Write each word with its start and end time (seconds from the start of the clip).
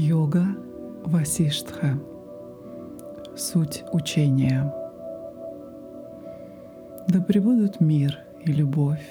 Йога 0.00 0.46
Васиштха. 1.04 1.98
Суть 3.36 3.84
учения. 3.92 4.72
Да 7.06 7.20
пребудут 7.20 7.80
мир 7.80 8.18
и 8.42 8.50
любовь 8.50 9.06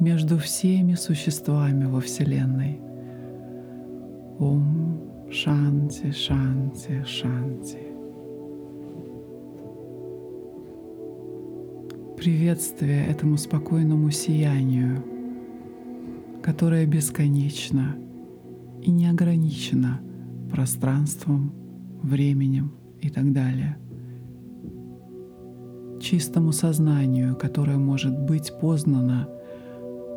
между 0.00 0.36
всеми 0.36 0.96
существами 0.96 1.86
во 1.86 2.02
Вселенной. 2.02 2.78
Ом 4.38 5.00
Шанти, 5.30 6.12
Шанти, 6.12 7.02
Шанти. 7.06 7.80
Приветствие 12.18 13.06
этому 13.06 13.38
спокойному 13.38 14.10
сиянию, 14.10 15.02
которое 16.42 16.84
бесконечно 16.84 17.96
и 18.82 18.90
не 18.90 19.06
ограничено 19.06 20.00
пространством, 20.50 21.52
временем 22.02 22.72
и 23.00 23.08
так 23.10 23.32
далее. 23.32 23.78
Чистому 26.00 26.52
сознанию, 26.52 27.36
которое 27.36 27.78
может 27.78 28.18
быть 28.18 28.52
познано 28.60 29.28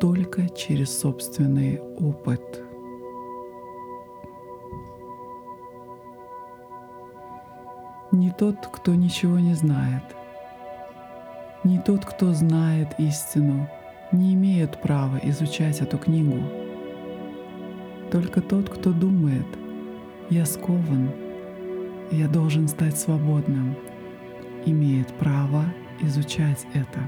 только 0.00 0.48
через 0.48 0.98
собственный 0.98 1.80
опыт. 1.80 2.62
Не 8.10 8.30
тот, 8.32 8.66
кто 8.72 8.94
ничего 8.94 9.38
не 9.38 9.54
знает, 9.54 10.02
не 11.64 11.78
тот, 11.78 12.04
кто 12.04 12.32
знает 12.32 12.88
истину, 12.98 13.68
не 14.12 14.34
имеет 14.34 14.80
права 14.80 15.18
изучать 15.22 15.80
эту 15.80 15.98
книгу. 15.98 16.65
Только 18.10 18.40
тот, 18.40 18.70
кто 18.70 18.92
думает, 18.92 19.46
я 20.30 20.46
скован, 20.46 21.10
я 22.10 22.28
должен 22.28 22.68
стать 22.68 22.98
свободным, 22.98 23.76
имеет 24.64 25.08
право 25.14 25.64
изучать 26.00 26.66
это. 26.72 27.00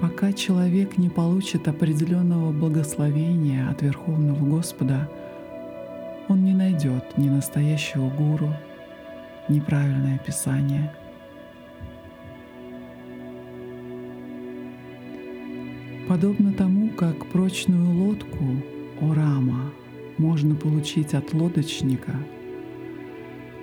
Пока 0.00 0.32
человек 0.32 0.98
не 0.98 1.08
получит 1.08 1.68
определенного 1.68 2.50
благословения 2.52 3.70
от 3.70 3.82
Верховного 3.82 4.44
Господа, 4.44 5.08
он 6.28 6.44
не 6.44 6.54
найдет 6.54 7.16
ни 7.16 7.28
настоящего 7.28 8.10
гуру, 8.10 8.52
ни 9.48 9.60
правильное 9.60 10.18
писание. 10.18 10.92
Подобно 16.12 16.52
тому, 16.52 16.90
как 16.90 17.24
прочную 17.24 17.90
лодку 17.90 18.44
Орама 19.00 19.72
можно 20.18 20.54
получить 20.54 21.14
от 21.14 21.32
лодочника, 21.32 22.12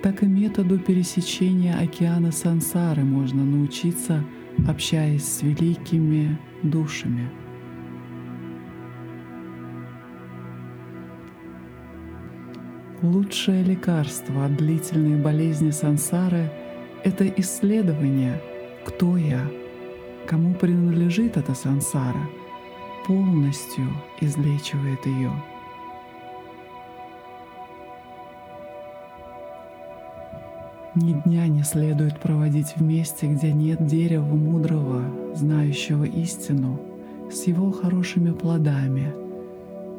так 0.02 0.24
и 0.24 0.26
методу 0.26 0.76
пересечения 0.76 1.78
океана 1.78 2.32
сансары 2.32 3.04
можно 3.04 3.44
научиться– 3.44 4.24
общаясь 4.68 5.24
с 5.24 5.42
великими 5.42 6.36
душами. 6.64 7.30
Лучшее 13.00 13.62
лекарство 13.62 14.46
от 14.46 14.56
длительной 14.56 15.22
болезни 15.22 15.70
сансары— 15.70 16.50
это 17.04 17.28
исследование, 17.28 18.42
кто 18.84 19.16
я, 19.16 19.48
кому 20.26 20.52
принадлежит 20.54 21.36
эта 21.36 21.54
сансара, 21.54 22.28
полностью 23.10 23.88
излечивает 24.20 25.04
ее. 25.04 25.32
Ни 30.94 31.14
дня 31.24 31.48
не 31.48 31.64
следует 31.64 32.20
проводить 32.20 32.76
в 32.76 32.82
месте, 32.82 33.26
где 33.26 33.52
нет 33.52 33.84
дерева 33.84 34.36
мудрого, 34.36 35.02
знающего 35.34 36.04
истину, 36.04 36.80
с 37.32 37.48
его 37.48 37.72
хорошими 37.72 38.30
плодами 38.30 39.12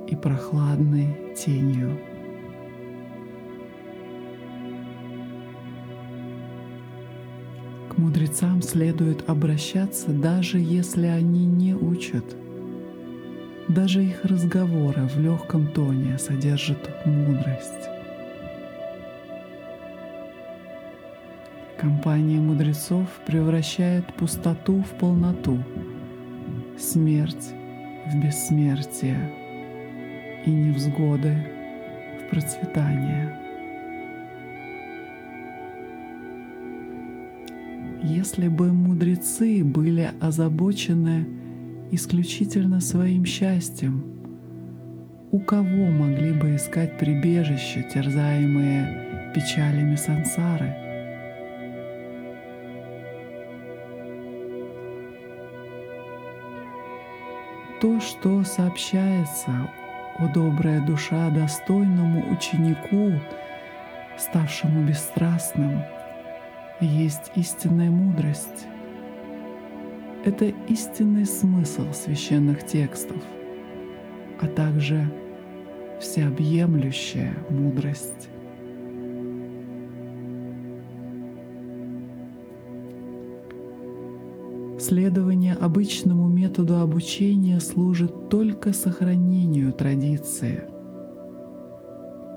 и 0.07 0.16
прохладной 0.16 1.35
тенью. 1.35 2.00
К 7.89 7.97
мудрецам 7.97 8.61
следует 8.61 9.29
обращаться, 9.29 10.11
даже 10.11 10.59
если 10.59 11.07
они 11.07 11.45
не 11.45 11.73
учат. 11.73 12.38
Даже 13.75 14.03
их 14.03 14.25
разговоры 14.25 15.03
в 15.03 15.17
легком 15.17 15.65
тоне 15.67 16.17
содержат 16.17 16.89
мудрость. 17.05 17.87
Компания 21.79 22.41
мудрецов 22.41 23.07
превращает 23.25 24.13
пустоту 24.15 24.81
в 24.81 24.89
полноту, 24.99 25.57
смерть 26.77 27.53
в 28.07 28.21
бессмертие 28.21 29.31
и 30.45 30.49
невзгоды 30.49 31.38
в 32.19 32.29
процветание. 32.29 33.39
Если 38.03 38.49
бы 38.49 38.73
мудрецы 38.73 39.63
были 39.63 40.11
озабочены 40.19 41.25
исключительно 41.91 42.79
своим 42.79 43.25
счастьем, 43.25 44.03
у 45.31 45.40
кого 45.40 45.85
могли 45.85 46.34
бы 46.34 46.56
искать 46.56 46.97
прибежище, 46.97 47.88
терзаемые 47.94 49.31
печалями 49.34 49.96
сансары— 49.96 50.75
то, 57.81 58.00
что 58.00 58.44
сообщается, 58.44 59.51
о 60.19 60.28
добрая 60.28 60.85
душа, 60.85 61.31
достойному 61.31 62.31
ученику, 62.31 63.19
ставшему 64.19 64.84
бесстрастным, 64.84 65.81
есть 66.80 67.31
истинная 67.35 67.90
мудрость. 67.90 68.68
Это 70.23 70.45
истинный 70.67 71.25
смысл 71.25 71.91
священных 71.93 72.63
текстов, 72.63 73.17
а 74.39 74.45
также 74.45 75.11
всеобъемлющая 75.99 77.33
мудрость. 77.49 78.29
Следование 84.79 85.55
обычному 85.55 86.27
методу 86.27 86.77
обучения 86.81 87.59
служит 87.59 88.29
только 88.29 88.73
сохранению 88.73 89.73
традиции. 89.73 90.65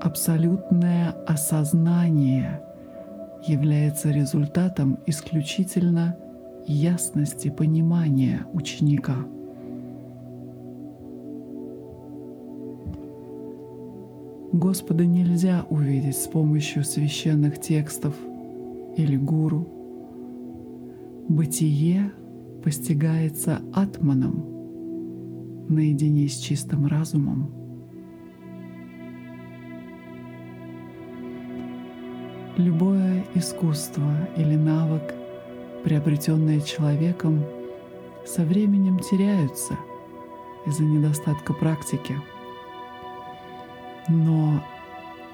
Абсолютное 0.01 1.11
осознание 1.27 2.61
является 3.47 4.09
результатом 4.09 4.97
исключительно 5.05 6.17
ясности 6.67 7.49
понимания 7.49 8.45
ученика. 8.53 9.15
Господа 14.51 15.05
нельзя 15.05 15.65
увидеть 15.69 16.17
с 16.17 16.27
помощью 16.27 16.83
священных 16.83 17.59
текстов 17.59 18.15
или 18.95 19.17
гуру. 19.17 19.67
Бытие 21.27 22.11
постигается 22.63 23.59
атманом 23.73 24.45
наедине 25.67 26.27
с 26.27 26.37
чистым 26.37 26.87
разумом. 26.87 27.51
Любое 32.57 33.25
искусство 33.33 34.29
или 34.37 34.55
навык, 34.55 35.13
приобретенное 35.85 36.61
человеком, 36.61 37.45
со 38.25 38.43
временем 38.43 38.97
теряются 38.97 39.77
из-за 40.65 40.83
недостатка 40.83 41.53
практики. 41.53 42.15
Но 44.07 44.63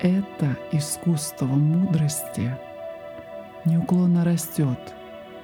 это 0.01 0.57
искусство 0.73 1.45
мудрости 1.45 2.53
неуклонно 3.63 4.25
растет 4.25 4.77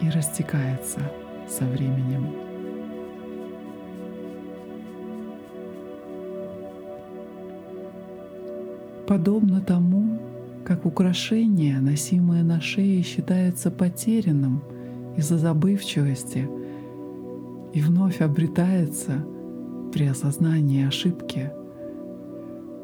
и 0.02 0.10
растекается 0.10 1.00
со 1.48 1.64
временем. 1.64 2.30
Подобно 9.08 9.62
тому, 9.62 10.20
как 10.66 10.86
украшение, 10.86 11.80
носимое 11.80 12.44
на 12.44 12.60
шее, 12.60 13.02
считается 13.04 13.72
потерянным 13.72 14.62
из-за 15.18 15.38
забывчивости 15.38 16.48
и 17.74 17.82
вновь 17.82 18.22
обретается 18.22 19.26
при 19.92 20.06
осознании 20.06 20.88
ошибки. 20.88 21.52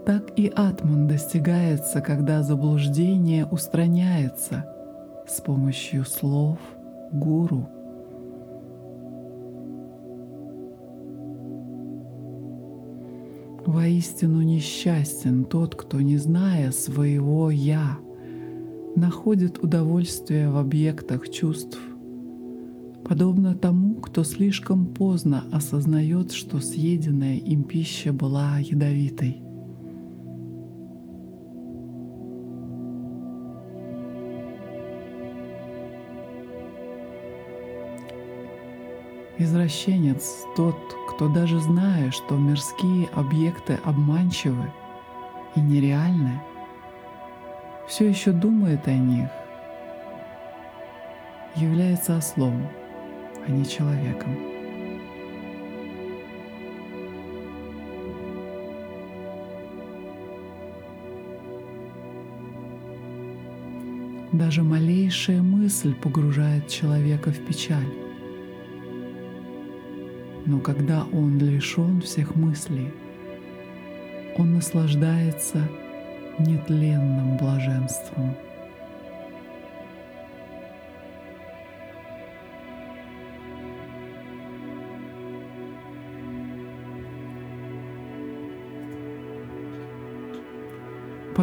Так 0.05 0.37
и 0.37 0.47
атман 0.47 1.07
достигается, 1.07 2.01
когда 2.01 2.43
заблуждение 2.43 3.45
устраняется 3.45 4.65
с 5.27 5.39
помощью 5.39 6.03
слов 6.03 6.57
гуру. 7.11 7.69
Воистину 13.65 14.41
несчастен 14.41 15.45
тот, 15.45 15.75
кто, 15.75 16.01
не 16.01 16.17
зная 16.17 16.71
своего 16.71 17.49
«я», 17.49 17.97
находит 18.95 19.63
удовольствие 19.63 20.49
в 20.49 20.57
объектах 20.57 21.29
чувств, 21.29 21.79
подобно 23.07 23.55
тому, 23.55 23.95
кто 23.95 24.23
слишком 24.23 24.85
поздно 24.85 25.43
осознает, 25.51 26.31
что 26.31 26.59
съеденная 26.59 27.35
им 27.35 27.63
пища 27.63 28.13
была 28.13 28.57
ядовитой. 28.59 29.41
Извращенец 39.37 40.45
тот, 40.55 40.77
кто 41.09 41.27
даже 41.27 41.59
зная, 41.59 42.11
что 42.11 42.37
мирские 42.37 43.07
объекты 43.13 43.79
обманчивы 43.83 44.71
и 45.55 45.59
нереальны, 45.59 46.41
все 47.87 48.07
еще 48.07 48.31
думает 48.31 48.87
о 48.87 48.93
них, 48.93 49.27
является 51.55 52.17
ослом, 52.17 52.67
а 53.45 53.51
не 53.51 53.65
человеком. 53.65 54.35
Даже 64.33 64.63
малейшая 64.63 65.43
мысль 65.43 65.93
погружает 65.93 66.67
человека 66.67 67.31
в 67.31 67.39
печаль. 67.45 67.93
Но 70.45 70.59
когда 70.59 71.05
он 71.11 71.37
лишен 71.37 72.01
всех 72.01 72.35
мыслей, 72.35 72.91
он 74.37 74.55
наслаждается 74.55 75.69
нетленным 76.39 77.37
блаженством. 77.37 78.35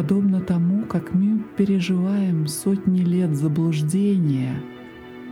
Подобно 0.01 0.41
тому, 0.41 0.85
как 0.85 1.13
мы 1.13 1.43
переживаем 1.55 2.47
сотни 2.47 3.01
лет 3.01 3.35
заблуждения 3.35 4.59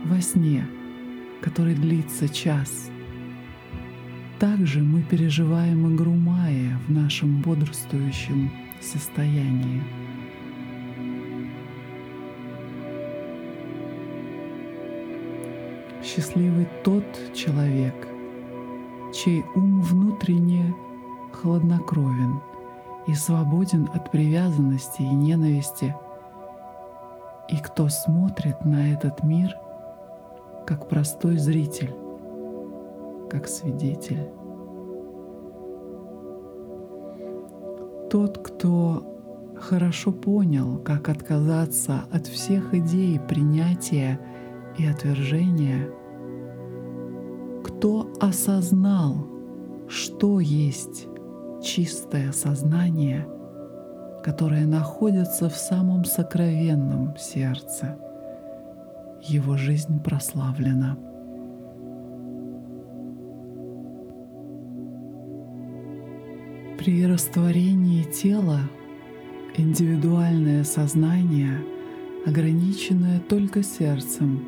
во 0.04 0.20
сне, 0.20 0.64
который 1.40 1.74
длится 1.74 2.28
час– 2.28 2.88
также 4.40 4.80
мы 4.80 5.02
переживаем 5.02 5.94
игру 5.94 6.12
Майя 6.12 6.78
в 6.88 6.90
нашем 6.90 7.42
бодрствующем 7.42 8.50
состоянии. 8.80 9.82
Счастливый 16.02 16.66
тот 16.82 17.04
человек, 17.34 18.08
чей 19.14 19.44
ум 19.54 19.82
внутренне 19.82 20.74
хладнокровен 21.32 22.40
и 23.06 23.14
свободен 23.14 23.88
от 23.94 24.10
привязанности 24.10 25.02
и 25.02 25.14
ненависти, 25.14 25.94
и 27.48 27.56
кто 27.56 27.88
смотрит 27.88 28.64
на 28.64 28.92
этот 28.92 29.22
мир 29.22 29.56
как 30.66 30.88
простой 30.88 31.36
зритель 31.36 31.94
как 33.30 33.46
свидетель. 33.46 34.28
Тот, 38.10 38.38
кто 38.38 39.06
хорошо 39.56 40.10
понял, 40.10 40.78
как 40.78 41.08
отказаться 41.08 42.02
от 42.10 42.26
всех 42.26 42.74
идей 42.74 43.20
принятия 43.20 44.20
и 44.76 44.84
отвержения, 44.84 45.88
кто 47.62 48.10
осознал, 48.20 49.26
что 49.88 50.40
есть 50.40 51.06
чистое 51.62 52.32
сознание, 52.32 53.26
которое 54.22 54.66
находится 54.66 55.48
в 55.48 55.56
самом 55.56 56.04
сокровенном 56.04 57.16
сердце, 57.16 57.98
его 59.22 59.56
жизнь 59.56 60.02
прославлена. 60.02 60.96
При 66.78 67.06
растворении 67.06 68.04
тела 68.04 68.60
индивидуальное 69.56 70.64
сознание, 70.64 71.62
ограниченное 72.26 73.20
только 73.20 73.62
сердцем, 73.62 74.44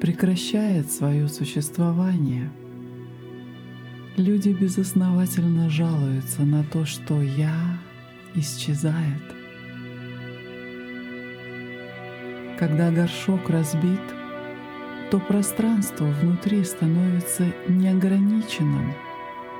прекращает 0.00 0.90
свое 0.92 1.28
существование. 1.28 2.50
Люди 4.16 4.48
безосновательно 4.50 5.68
жалуются 5.68 6.42
на 6.42 6.64
то, 6.64 6.84
что 6.84 7.20
«я» 7.22 7.78
исчезает. 8.34 9.22
Когда 12.58 12.90
горшок 12.90 13.50
разбит, 13.50 14.00
то 15.10 15.20
пространство 15.20 16.06
внутри 16.06 16.64
становится 16.64 17.44
неограниченным 17.68 18.94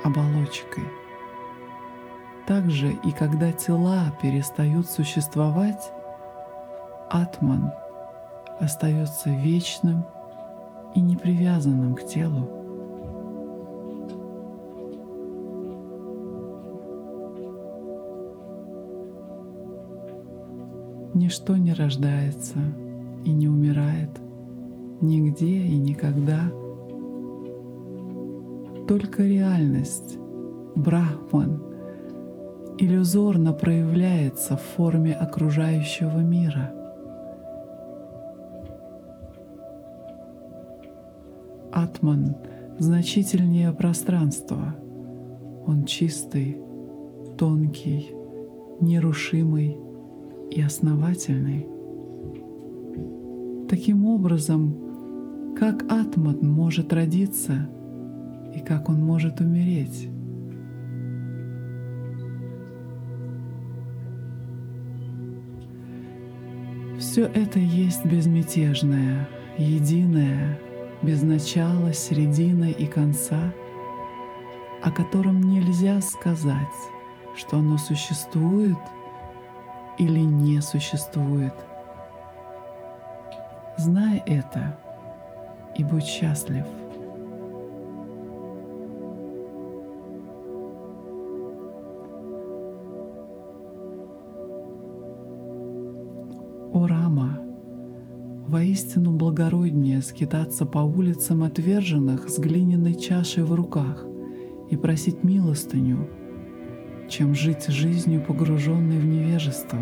оболочкой— 0.03 0.83
также 2.47 2.93
и 3.03 3.11
когда 3.11 3.51
тела 3.51 4.09
перестают 4.21 4.89
существовать, 4.89 5.91
атман 7.09 7.73
остается 8.61 9.29
вечным 9.29 10.05
и 10.95 11.01
непривязанным 11.01 11.93
к 11.93 12.05
телу. 12.05 12.56
Ничто 21.17 21.57
не 21.57 21.73
рождается 21.73 22.59
и 23.25 23.31
не 23.31 23.47
умирает 23.49 24.11
нигде 25.01 25.63
и 25.63 25.75
никогда. 25.75 26.51
Только 28.87 29.23
реальность, 29.23 30.19
Брахман— 30.75 31.63
иллюзорно 32.77 33.51
проявляется 33.51 34.57
в 34.57 34.61
форме 34.61 35.15
окружающего 35.15 36.19
мира. 36.19 36.71
Атман 41.71 42.35
значительнее 42.77 43.71
пространства. 43.73 44.75
Он 45.65 45.83
чистый, 45.85 46.59
тонкий, 47.39 48.11
нерушимый 48.79 49.86
и 50.51 50.61
основательный. 50.61 51.67
Таким 53.67 54.05
образом, 54.05 55.55
как 55.57 55.83
Атман 55.91 56.39
может 56.41 56.93
родиться 56.93 57.69
и 58.55 58.59
как 58.59 58.89
он 58.89 59.03
может 59.03 59.41
умереть? 59.41 60.09
Все 66.97 67.25
это 67.25 67.59
есть 67.59 68.05
безмятежное, 68.05 69.27
единое, 69.57 70.59
без 71.01 71.21
начала, 71.21 71.93
середины 71.93 72.71
и 72.71 72.85
конца, 72.85 73.53
о 74.83 74.91
котором 74.91 75.41
нельзя 75.41 76.01
сказать, 76.01 76.57
что 77.35 77.57
оно 77.57 77.77
существует 77.77 78.77
или 79.97 80.19
не 80.19 80.61
существует. 80.61 81.53
Знай 83.77 84.23
это 84.25 84.77
и 85.75 85.83
будь 85.83 86.05
счастлив. 86.05 86.65
Воистину 98.47 99.11
благороднее 99.11 100.01
скитаться 100.01 100.65
по 100.65 100.79
улицам 100.79 101.43
отверженных 101.43 102.29
с 102.29 102.39
глиняной 102.39 102.95
чашей 102.95 103.43
в 103.43 103.53
руках, 103.53 104.05
и 104.69 104.77
просить 104.77 105.21
милостыню, 105.23 106.07
чем 107.07 107.33
жить 107.33 107.67
жизнью, 107.67 108.21
погруженной 108.21 108.99
в 108.99 109.05
невежество. 109.05 109.79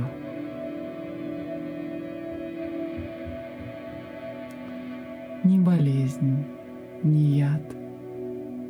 Ни 5.44 5.60
болезнь, 5.60 6.44
ни 7.04 7.38
яд, 7.38 7.76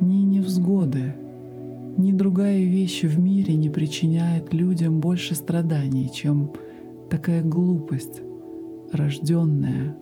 ни 0.00 0.22
невзгоды, 0.24 1.14
ни 1.96 2.12
другая 2.12 2.62
вещь 2.62 3.02
в 3.04 3.18
мире 3.18 3.56
не 3.56 3.70
причиняет 3.70 4.52
людям 4.52 5.00
больше 5.00 5.34
страданий, 5.34 6.10
чем 6.12 6.52
такая 7.08 7.42
глупость, 7.42 8.20
рожденная 8.92 9.96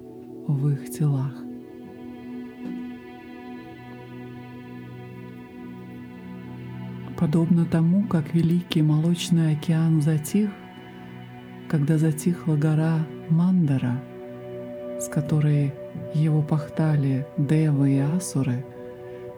в 0.48 0.68
их 0.68 0.90
телах. 0.90 1.43
Подобно 7.16 7.64
тому, 7.64 8.02
как 8.08 8.34
великий 8.34 8.82
молочный 8.82 9.52
океан 9.52 10.02
затих, 10.02 10.50
когда 11.68 11.96
затихла 11.96 12.56
гора 12.56 12.98
Мандара, 13.30 14.00
с 14.98 15.08
которой 15.08 15.72
его 16.12 16.42
пахтали 16.42 17.26
девы 17.38 17.92
и 17.92 17.98
асуры, 17.98 18.64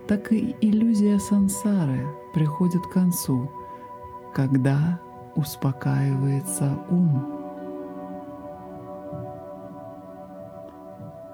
так 0.08 0.32
и 0.32 0.54
иллюзия 0.60 1.18
сансары 1.18 2.06
приходит 2.32 2.82
к 2.82 2.92
концу, 2.92 3.50
когда 4.34 4.98
успокаивается 5.34 6.78
ум. 6.88 7.32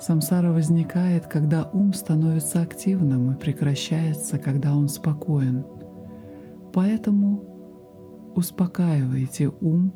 Самсара 0.00 0.50
возникает, 0.50 1.28
когда 1.28 1.70
ум 1.72 1.94
становится 1.94 2.62
активным 2.62 3.32
и 3.32 3.36
прекращается, 3.36 4.38
когда 4.38 4.74
он 4.74 4.88
спокоен. 4.88 5.64
Поэтому 6.72 8.32
успокаивайте 8.34 9.48
ум, 9.48 9.92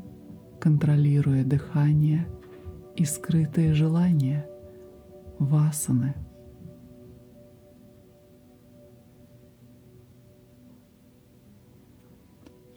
контролируя 0.61 1.45
дыхание 1.45 2.29
и 2.97 3.05
скрытые 3.05 3.75
желания, 3.75 4.49
васаны. 5.39 6.15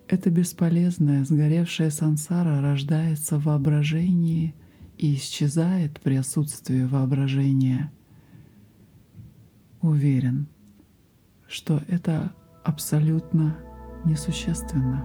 Это 0.08 0.32
бесполезная, 0.32 1.24
сгоревшая 1.24 1.91
сансара 1.91 2.62
рождается 2.62 3.38
в 3.38 3.44
воображении– 3.46 4.56
и 5.00 5.15
исчезает 5.15 6.01
при 6.01 6.15
отсутствии 6.15 6.84
воображения. 6.84 7.91
Уверен, 9.82 10.48
что 11.48 11.82
это 11.88 12.34
абсолютно 12.65 13.58
несущественно. 14.06 15.03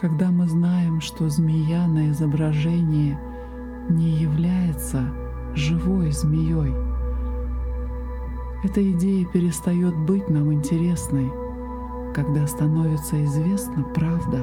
Когда 0.00 0.32
мы 0.32 0.48
знаем, 0.48 1.00
что 1.00 1.28
змея 1.28 1.86
на 1.86 2.10
изображении 2.10 3.16
не 3.88 4.10
является 4.10 5.00
живой 5.54 6.10
змеей, 6.10 6.91
эта 8.62 8.80
идея 8.92 9.26
перестает 9.26 9.96
быть 9.96 10.28
нам 10.28 10.52
интересной, 10.52 11.32
когда 12.14 12.46
становится 12.46 13.22
известна 13.24 13.82
правда. 13.94 14.38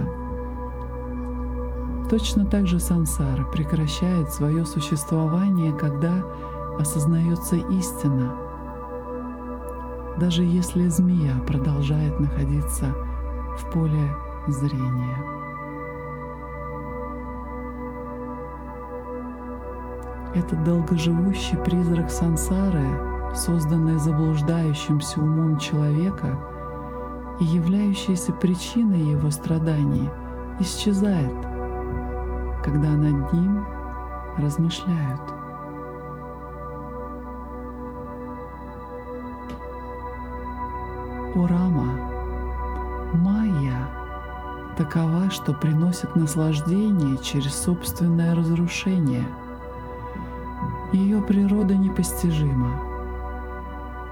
Точно 2.09 2.45
так 2.45 2.67
же 2.67 2.79
сансара 2.79 3.45
прекращает 3.45 4.31
свое 4.31 4.65
существование, 4.65 5.71
когда 5.71 6.25
осознается 6.77 7.55
истина. 7.55 8.35
Даже 10.17 10.43
если 10.43 10.87
змея 10.87 11.39
продолжает 11.47 12.19
находиться 12.19 12.93
в 13.57 13.71
поле 13.71 14.13
зрения. 14.47 15.17
Этот 20.35 20.63
долгоживущий 20.63 21.57
призрак 21.57 22.11
сансары, 22.11 23.08
созданный 23.35 23.97
заблуждающимся 23.97 25.19
умом 25.19 25.57
человека 25.57 26.37
и 27.39 27.43
являющийся 27.45 28.33
причиной 28.33 28.99
его 28.99 29.29
страданий, 29.31 30.09
исчезает, 30.59 31.33
когда 32.63 32.89
над 32.89 33.31
ним 33.33 33.65
размышляют. 34.37 35.21
Урама, 41.35 41.93
Майя 43.13 43.87
такова, 44.77 45.29
что 45.29 45.53
приносит 45.53 46.15
наслаждение 46.15 47.17
через 47.17 47.55
собственное 47.55 48.35
разрушение– 48.35 49.25
ее 50.91 51.21
природа 51.21 51.75
непостижима. 51.75 52.88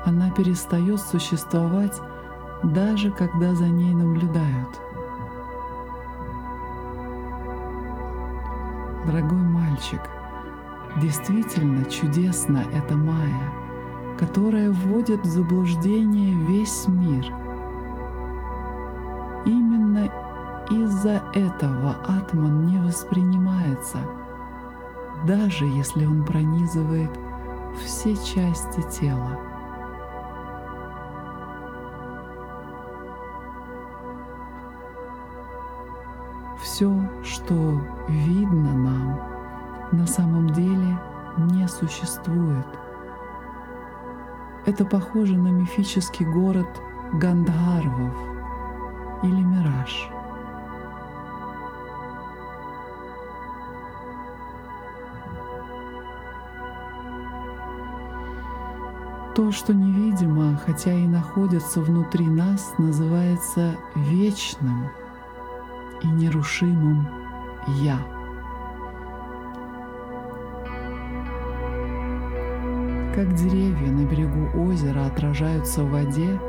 Она 0.08 0.32
перестает 0.32 1.02
существовать 1.02 2.02
даже 2.64 3.12
когда 3.12 3.54
за 3.54 3.68
ней 3.68 3.94
наблюдают. 3.94 4.80
Дорогой 9.06 9.38
мальчик, 9.38 10.02
действительно 11.02 11.84
чудесно 11.86 12.64
эта 12.74 12.96
Майя, 12.96 13.54
которая 14.18 14.72
вводит 14.72 15.22
в 15.24 15.30
заблуждение 15.30 16.34
весь 16.48 16.88
мир. 16.88 17.26
Именно 19.46 20.10
из-за 20.72 21.22
этого 21.34 21.98
атман 22.08 22.66
не 22.66 22.80
воспринимается– 22.80 23.98
даже 25.26 25.66
если 25.66 26.06
он 26.06 26.24
пронизывает 26.24 27.12
все 27.84 28.16
части 28.16 28.82
тела. 28.90 29.47
Все, 36.77 36.93
что 37.24 37.81
видно 38.07 38.72
нам, 38.72 39.19
на 39.93 40.05
самом 40.05 40.51
деле 40.51 41.00
не 41.51 41.67
существует. 41.67 42.67
Это 44.67 44.86
похоже 44.86 45.36
на 45.38 45.48
мифический 45.48 46.24
город 46.24 46.67
Гандхарвов 47.13 48.13
или 49.24 49.41
Мираж– 49.41 50.07
То, 59.36 59.51
что 59.51 59.74
невидимо, 59.74 60.60
хотя 60.63 60.93
и 60.93 61.07
находится 61.07 61.79
внутри 61.81 62.27
нас, 62.27 62.74
называется 62.77 63.77
вечным 63.96 64.89
и 66.01 66.08
нерушимым 66.08 67.08
«Я». 67.80 67.98
Как 73.16 73.34
деревья 73.34 73.92
на 73.92 74.06
берегу 74.06 74.70
озера 74.70 75.06
отражаются 75.06 75.84
в 75.84 75.89
воде, 75.92 76.39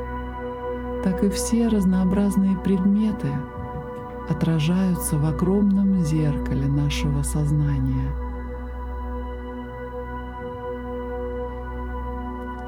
так 1.03 1.23
и 1.23 1.29
все 1.29 1.67
разнообразные 1.67 2.55
предметы 2.57 3.29
отражаются 4.29 5.17
в 5.17 5.25
огромном 5.25 6.03
зеркале 6.03 6.67
нашего 6.67 7.23
сознания– 7.23 8.11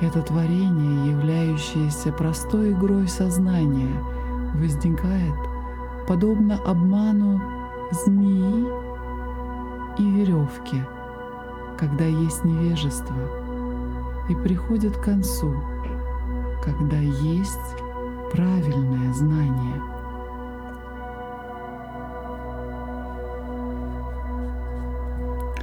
Это 0.01 0.23
творение, 0.23 1.11
являющееся 1.11 2.11
простой 2.11 2.71
игрой 2.71 3.07
сознания, 3.07 4.03
возникает 4.55 5.35
подобно 6.07 6.59
обману 6.65 7.41
змеи 7.91 8.65
и 9.97 10.09
веревки, 10.11 10.81
когда 11.77 12.05
есть 12.05 12.43
невежество, 12.43 13.15
и 14.29 14.35
приходит 14.35 14.97
к 14.97 15.03
концу, 15.03 15.53
когда 16.63 16.97
есть 16.97 17.75
правильное 18.31 19.13
знание. 19.13 19.81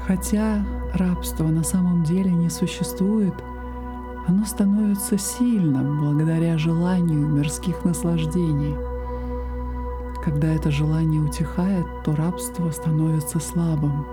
Хотя 0.07 0.65
рабство 0.95 1.45
на 1.45 1.63
самом 1.63 2.03
деле 2.03 2.31
не 2.31 2.49
существует– 2.49 3.35
оно 4.29 4.45
становится 4.45 5.17
сильным 5.17 6.01
благодаря 6.01 6.59
желанию 6.59 7.27
мирских 7.27 7.83
наслаждений. 7.87 8.77
Когда 10.29 10.49
это 10.49 10.71
желание 10.71 11.23
утихает, 11.23 11.87
то 12.05 12.15
рабство 12.15 12.71
становится 12.71 13.41
слабым. 13.41 14.05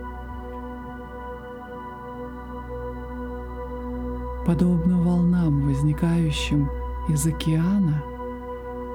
Подобно 4.45 5.01
волнам, 5.01 5.67
возникающим 5.67 6.69
из 7.09 7.27
океана, 7.27 8.01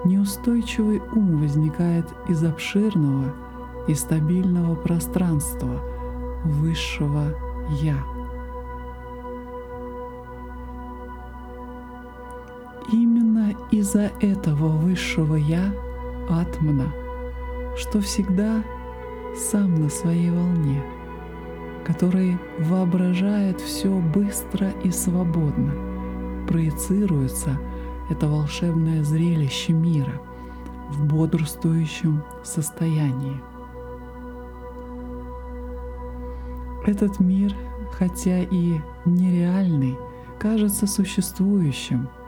неустойчивый 0.06 1.02
ум 1.14 1.42
возникает 1.42 2.06
из 2.26 2.42
обширного 2.42 3.34
и 3.86 3.92
стабильного 3.92 4.74
пространства 4.74 5.78
высшего 6.42 7.34
«Я». 7.82 7.98
Именно 12.90 13.52
из-за 13.70 14.10
этого 14.22 14.68
высшего 14.68 15.34
«Я» 15.34 15.70
Атмана, 16.30 16.90
что 17.80 17.98
всегда 18.02 18.62
сам 19.34 19.74
на 19.76 19.88
своей 19.88 20.30
волне, 20.30 20.82
который 21.86 22.38
воображает 22.58 23.58
все 23.58 23.88
быстро 23.88 24.70
и 24.84 24.90
свободно, 24.90 25.72
проецируется 26.46 27.58
это 28.10 28.28
волшебное 28.28 29.02
зрелище 29.02 29.72
мира 29.72 30.20
в 30.90 31.06
бодрствующем 31.06 32.22
состоянии. 32.44 33.40
Этот 36.84 37.18
мир, 37.18 37.54
хотя 37.92 38.40
и 38.40 38.78
нереальный, 39.06 39.96
кажется 40.38 40.86
существующим– 40.86 42.10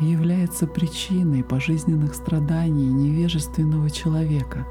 является 0.00 0.66
причиной 0.66 1.44
пожизненных 1.44 2.14
страданий 2.14 2.86
невежественного 2.86 3.90
человека, 3.90 4.66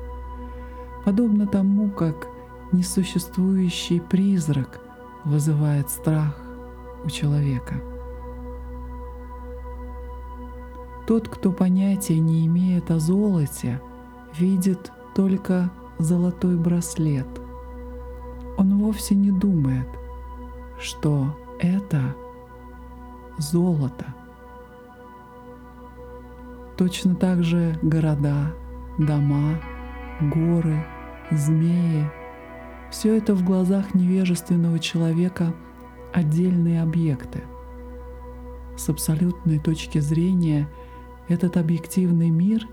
подобно 1.05 1.47
тому, 1.47 1.89
как 1.89 2.27
несуществующий 2.71 4.01
призрак 4.01 4.81
вызывает 5.23 5.89
страх 5.89 6.37
у 7.05 7.09
человека. 7.09 7.81
Тот, 11.07 11.27
кто 11.27 11.51
понятия 11.51 12.19
не 12.19 12.45
имеет 12.47 12.89
о 12.91 12.99
золоте, 12.99 13.81
видит 14.37 14.91
только 15.15 15.69
золотой 15.99 16.57
браслет. 16.57 17.27
Он 18.57 18.77
вовсе 18.79 19.15
не 19.15 19.31
думает, 19.31 19.87
что 20.79 21.37
это 21.59 22.15
золото– 23.37 24.05
Точно 26.77 27.15
так 27.15 27.43
же 27.43 27.77
города, 27.81 28.53
дома, 28.97 29.59
горы, 30.21 30.85
змеи— 31.31 32.09
все 32.91 33.17
это 33.17 33.33
в 33.35 33.43
глазах 33.43 33.93
невежественного 33.93 34.79
человека 34.79 35.53
отдельные 36.13 36.81
объекты. 36.81 37.43
С 38.77 38.89
абсолютной 38.89 39.59
точки 39.59 39.99
зрения 39.99 40.69
этот 41.27 41.57
объективный 41.57 42.29
мир 42.29 42.67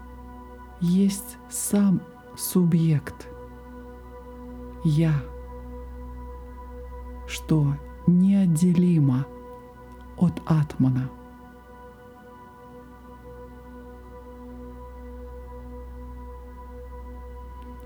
есть 0.80 1.36
сам 1.50 2.02
субъект— 2.36 3.28
я, 4.84 5.12
что 7.26 7.74
неотделимо 8.06 9.26
от 10.16 10.40
атмана— 10.46 11.10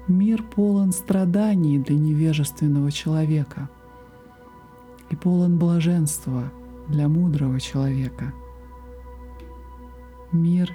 Мир 0.07 0.43
полон 0.43 0.93
страданий 0.93 1.79
для 1.79 1.97
невежественного 1.97 2.93
человека 2.93 3.71
и 5.09 5.17
полон 5.17 5.57
блаженства 5.59 6.53
для 6.89 7.09
мудрого 7.09 7.59
человека. 7.59 8.35
Мир 10.31 10.71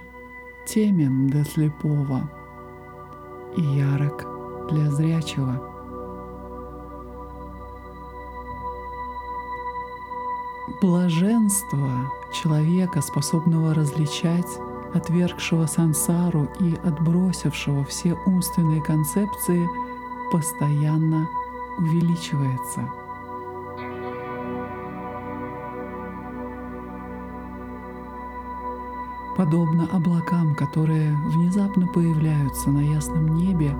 темен 0.67 1.27
для 1.27 1.43
слепого 1.43 2.27
и 3.55 3.61
ярок 3.61 4.25
для 4.71 4.89
зрячего. 4.89 5.61
Блаженство 10.81 12.09
человека, 12.41 13.01
способного 13.01 13.75
различать 13.75 14.47
отвергшего 14.93 15.65
сансару 15.65 16.47
и 16.59 16.75
отбросившего 16.83 17.83
все 17.85 18.13
умственные 18.25 18.81
концепции, 18.81 19.67
постоянно 20.31 21.27
увеличивается. 21.77 22.81
Подобно 29.37 29.87
облакам, 29.93 30.53
которые 30.53 31.15
внезапно 31.27 31.87
появляются 31.87 32.69
на 32.69 32.79
ясном 32.79 33.35
небе 33.35 33.73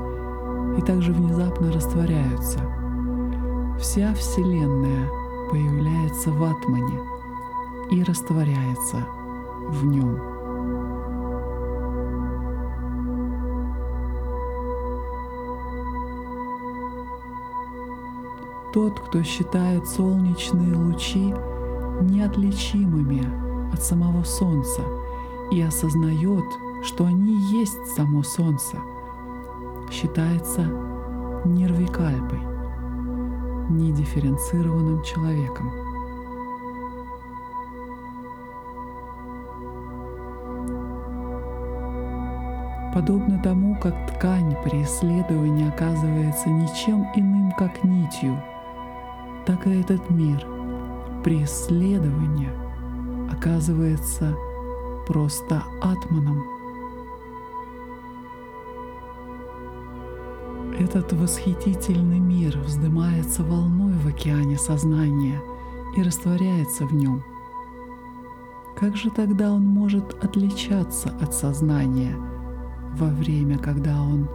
и 0.78 0.82
также 0.82 1.12
внезапно 1.12 1.72
растворяются, 1.72 2.60
вся 3.78 4.14
Вселенная 4.14 5.10
появляется 5.52 6.32
в 6.32 6.44
Атмане 6.44 7.00
и 7.92 8.04
растворяется 8.04 9.06
в 9.68 9.86
нем. 9.86 10.39
Тот, 18.72 19.00
кто 19.00 19.24
считает 19.24 19.88
солнечные 19.88 20.76
лучи 20.76 21.34
неотличимыми 22.02 23.26
от 23.74 23.82
самого 23.82 24.24
Солнца 24.24 24.84
и 25.52 25.60
осознает, 25.60 26.46
что 26.84 27.06
они 27.06 27.36
есть 27.52 27.88
само 27.96 28.22
Солнце, 28.22 28.78
считается 29.92 30.62
нервикальпой, 31.46 32.40
недифференцированным 33.72 35.02
человеком. 35.02 35.72
Подобно 42.94 43.42
тому, 43.44 43.76
как 43.80 43.96
ткань 44.12 44.56
при 44.64 44.84
исследовании 44.84 45.68
оказывается 45.68 46.50
ничем 46.50 47.08
иным, 47.16 47.52
как 47.58 47.84
нитью– 47.84 48.40
так 49.50 49.66
и 49.66 49.72
этот 49.72 50.12
мир 50.12 50.46
при 51.24 51.44
исследовании 51.44 52.52
оказывается 53.32 54.38
просто 55.08 55.64
атманом. 55.82 56.44
Этот 60.78 61.14
восхитительный 61.14 62.20
мир 62.20 62.60
вздымается 62.60 63.42
волной 63.42 63.94
в 63.94 64.06
океане 64.06 64.60
сознания 64.60 65.42
и 65.98 66.04
растворяется 66.04 66.86
в 66.86 66.94
нем. 66.94 67.24
Как 68.80 68.96
же 68.96 69.10
тогда 69.10 69.52
он 69.52 69.66
может 69.66 70.24
отличаться 70.24 71.10
от 71.20 71.34
сознания 71.34 72.16
во 73.00 73.08
время, 73.08 73.58
когда 73.58 74.00
он 74.00 74.30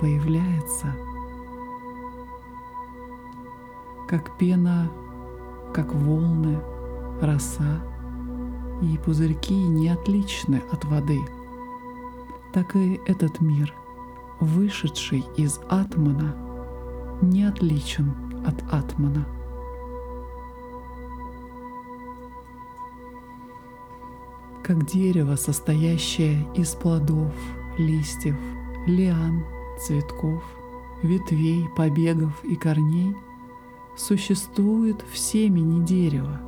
появляется– 0.00 0.94
как 4.10 4.36
пена, 4.38 4.90
как 5.72 5.94
волны, 5.94 6.58
роса 7.20 7.80
и 8.82 8.98
пузырьки 8.98 9.54
не 9.54 9.88
отличны 9.88 10.60
от 10.72 10.84
воды, 10.84 11.20
так 12.52 12.74
и 12.74 13.00
этот 13.06 13.40
мир, 13.40 13.72
вышедший 14.40 15.24
из 15.36 15.60
атмана, 15.68 16.34
не 17.22 17.44
отличен 17.44 18.12
от 18.44 18.60
атмана. 18.72 19.24
Как 24.64 24.86
дерево, 24.86 25.36
состоящее 25.36 26.48
из 26.56 26.74
плодов, 26.74 27.32
листьев, 27.78 28.36
лиан, 28.88 29.44
цветков, 29.78 30.42
ветвей, 31.04 31.68
побегов 31.76 32.42
и 32.42 32.56
корней– 32.56 33.14
существует 34.00 35.04
в 35.12 35.18
семени 35.18 35.84
дерева. 35.84 36.40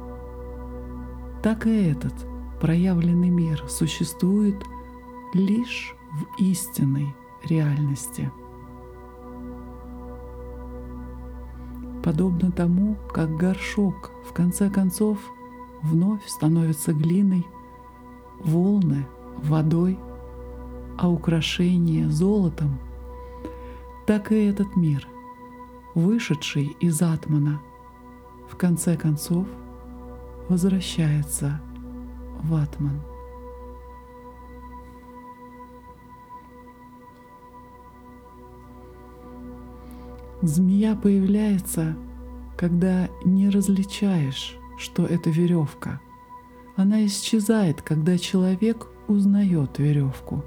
Так 1.43 1.67
и 1.67 1.85
этот 1.85 2.15
проявленный 2.61 3.29
мир 3.29 3.65
существует 3.69 4.57
лишь 5.35 5.95
в 6.12 6.43
истинной 6.43 7.15
реальности. 7.45 8.31
Подобно 12.03 12.51
тому, 12.51 12.97
как 13.12 13.37
горшок 13.37 14.11
в 14.29 14.33
конце 14.33 14.71
концов 14.71 15.19
вновь 15.83 16.27
становятся 16.27 16.93
глиной, 16.93 17.47
волны— 18.41 19.07
водой, 19.37 19.99
а 20.99 21.09
украшения— 21.09 22.09
золотом, 22.11 22.79
так 24.07 24.33
и 24.33 24.45
этот 24.47 24.75
мир, 24.75 25.07
вышедший 25.94 26.76
из 26.81 27.00
Атмана, 27.02 27.61
в 28.48 28.57
конце 28.57 28.96
концов 28.96 29.46
возвращается 30.48 31.61
в 32.42 32.55
Атман. 32.55 33.00
Змея 40.42 40.96
появляется, 40.96 41.96
когда 42.57 43.09
не 43.24 43.48
различаешь, 43.48 44.57
что 44.76 45.07
это 45.07 45.31
веревка. 45.31 46.00
Она 46.74 47.07
исчезает, 47.07 47.81
когда 47.81 48.18
человек 48.18 48.88
узнает 49.07 49.78
веревку. 49.78 50.44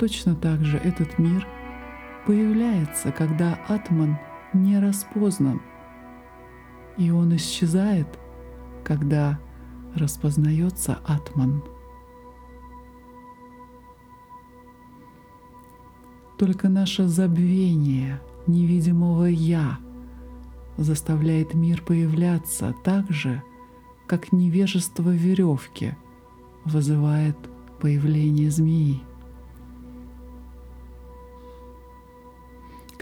Точно 0.00 0.34
так 0.34 0.64
же 0.64 0.78
этот 0.78 1.18
мир 1.20 1.46
появляется, 2.26 3.12
когда 3.12 3.58
атман 3.68 4.18
не 4.52 4.78
распознан, 4.78 5.60
и 6.96 7.10
он 7.10 7.34
исчезает, 7.36 8.08
когда 8.84 9.38
распознается 9.94 10.98
атман. 11.06 11.62
Только 16.38 16.68
наше 16.68 17.06
забвение— 17.06 18.20
невидимого 18.46 19.24
«я» 19.26 19.78
заставляет 20.76 21.54
мир 21.54 21.82
появляться 21.82 22.74
так 22.82 23.10
же, 23.10 23.42
как 24.06 24.32
невежество 24.32 25.10
веревки 25.10 25.96
вызывает 26.64 27.36
появление 27.80 28.50
змеи. 28.50 29.02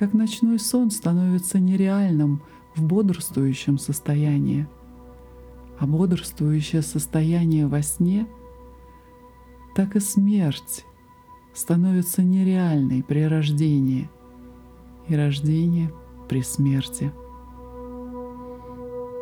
Как 0.00 0.12
ночной 0.14 0.58
сон 0.58 0.90
становится 0.90 1.60
нереальным 1.60 2.42
в 2.74 2.82
бодрствующем 2.82 3.78
состоянии, 3.78 4.66
а 5.78 5.86
бодрствующее 5.86 6.82
состояние 6.82 7.68
во 7.68 7.82
сне, 7.82 8.26
так 9.76 9.94
и 9.94 10.00
смерть 10.00 10.84
становится 11.54 12.24
нереальной 12.24 13.04
при 13.04 13.20
рождении– 13.20 14.10
и 15.10 15.16
рождение 15.16 15.92
при 16.28 16.40
смерти. 16.42 17.12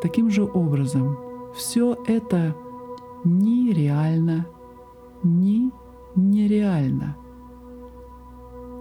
Таким 0.01 0.29
же 0.29 0.43
образом, 0.43 1.17
все 1.55 1.97
это 2.07 2.55
ни 3.25 3.71
реально, 3.73 4.47
ни 5.23 5.71
нереально. 6.15 7.17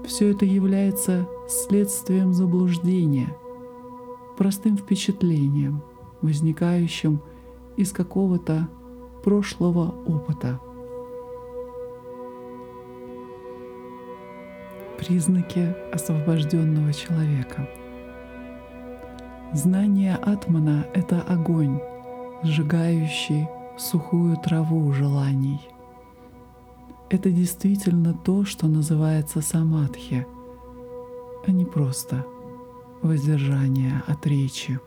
Все 0.06 0.30
это 0.30 0.44
является 0.44 1.26
следствием 1.48 2.32
заблуждения, 2.34 3.34
простым 4.36 4.76
впечатлением, 4.76 5.82
возникающим 6.22 7.20
из 7.76 7.92
какого-то 7.92 8.68
прошлого 9.22 9.94
опыта– 10.06 10.60
Признаки 14.98 15.76
освобожденного 15.92 16.92
человека. 16.92 17.68
Знание 19.52 20.16
Атмана— 20.16 20.86
это 20.92 21.22
огонь, 21.22 21.80
сжигающий 22.42 23.48
сухую 23.78 24.36
траву 24.38 24.92
желаний. 24.92 25.60
Это 27.10 27.30
действительно 27.30 28.12
то, 28.12 28.44
что 28.44 28.66
называется 28.66 29.40
самадхи, 29.40 30.26
а 31.46 31.50
не 31.50 31.64
просто 31.64 32.26
воздержание 33.02 34.02
от 34.06 34.26
речи. 34.26 34.80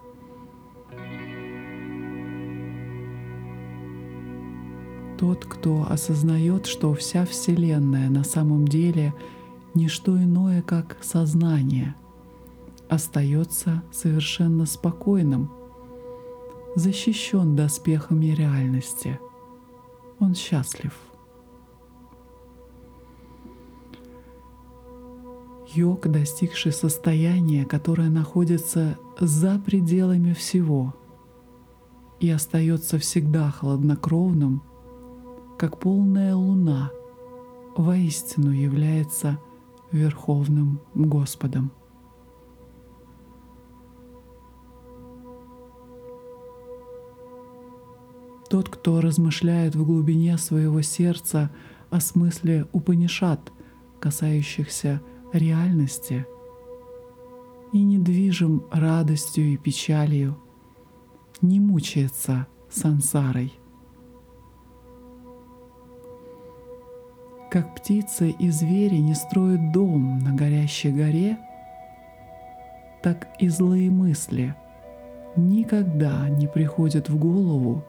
Тот, 5.18 5.46
кто 5.46 5.86
осознает, 5.88 6.66
что 6.66 6.94
вся 6.94 7.26
Вселенная 7.26 8.10
на 8.10 8.24
самом 8.24 8.68
деле— 8.68 9.14
не 9.74 9.88
что 9.88 10.22
иное, 10.22 10.62
как 10.62 10.98
сознание, 11.02 11.96
остается 12.90 13.84
совершенно 13.92 14.66
спокойным, 14.66 15.52
защищен 16.76 17.56
доспехами 17.56 18.28
реальности. 18.28 19.20
Он 20.20 20.36
счастлив. 20.36 20.94
Йог, 25.74 26.08
достигший 26.08 26.72
состояния, 26.72 27.66
которое 27.66 28.10
находится 28.10 28.98
за 29.20 29.60
пределами 29.60 30.34
всего 30.34 30.96
и 32.20 32.30
остается 32.30 33.00
всегда 33.00 33.52
хладнокровным, 33.52 34.64
как 35.58 35.80
полная 35.80 36.36
луна, 36.36 36.92
воистину 37.76 38.52
является– 38.52 39.40
Верховным 39.92 40.80
Господом. 40.94 41.72
Тот, 48.50 48.70
кто 48.70 49.02
размышляет 49.02 49.76
в 49.76 49.86
глубине 49.86 50.38
своего 50.38 50.82
сердца 50.82 51.52
о 51.90 52.00
смысле 52.00 52.68
Упанишат, 52.72 53.52
касающихся 54.00 55.02
реальности, 55.34 56.26
и 57.74 57.82
недвижим 57.82 58.66
радостью 58.72 59.46
и 59.54 59.58
печалью, 59.58 60.38
не 61.42 61.60
мучается 61.60 62.48
сансарой. 62.70 63.54
Как 67.50 67.76
птицы 67.76 68.30
и 68.30 68.50
звери 68.50 68.98
не 68.98 69.14
строят 69.14 69.74
дом 69.74 70.20
на 70.20 70.34
горящей 70.34 70.92
горе, 70.92 71.38
так 73.04 73.28
и 73.40 73.50
злые 73.50 73.90
мысли 73.90 74.56
никогда 75.36 76.30
не 76.30 76.48
приходят 76.48 77.10
в 77.10 77.18
голову 77.18 77.84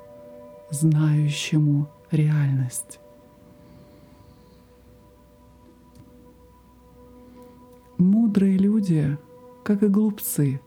знающему 0.70 1.88
реальность. 2.10 2.98
Мудрые 8.02 8.58
люди, 8.58 9.16
как 9.64 9.82
и 9.82 9.88
глупцы, 9.88 10.60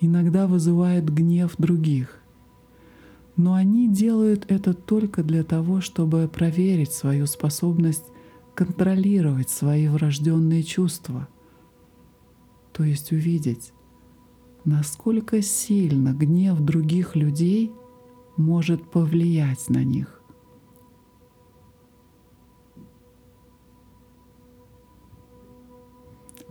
иногда 0.00 0.46
вызывают 0.46 1.06
гнев 1.06 1.54
других– 1.58 2.20
но 3.36 3.52
они 3.52 3.88
делают 3.88 4.46
это 4.48 4.72
только 4.72 5.22
для 5.22 5.44
того, 5.44 5.80
чтобы 5.80 6.26
проверить 6.26 6.92
свою 6.92 7.26
способность 7.26 8.04
контролировать 8.54 9.50
свои 9.50 9.88
врожденные 9.88 10.62
чувства, 10.62 11.28
то 12.72 12.82
есть 12.82 13.12
увидеть, 13.12 13.72
насколько 14.64 15.42
сильно 15.42 16.14
гнев 16.14 16.58
других 16.60 17.14
людей 17.14 17.72
может 18.38 18.90
повлиять 18.90 19.68
на 19.68 19.84
них. 19.84 20.15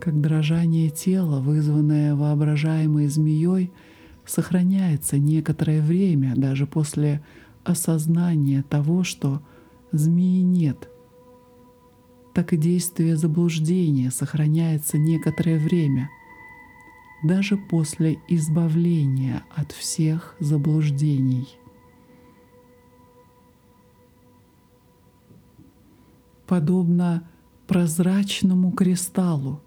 Как 0.06 0.20
дрожание 0.20 0.88
тела, 0.88 1.40
вызванное 1.40 2.14
воображаемой 2.14 3.08
змеей, 3.08 3.72
сохраняется 4.24 5.18
некоторое 5.18 5.82
время 5.82 6.36
даже 6.36 6.64
после 6.68 7.24
осознания 7.64 8.62
того, 8.62 9.02
что 9.02 9.42
змеи 9.90 10.42
нет. 10.42 10.88
Так 12.34 12.52
и 12.52 12.56
действие 12.56 13.16
заблуждения 13.16 14.12
сохраняется 14.12 14.96
некоторое 14.96 15.58
время, 15.58 16.08
даже 17.24 17.56
после 17.56 18.20
избавления 18.28 19.42
от 19.56 19.72
всех 19.72 20.36
заблуждений. 20.38 21.48
Подобно 26.46 27.28
прозрачному 27.66 28.70
кристаллу, 28.70 29.62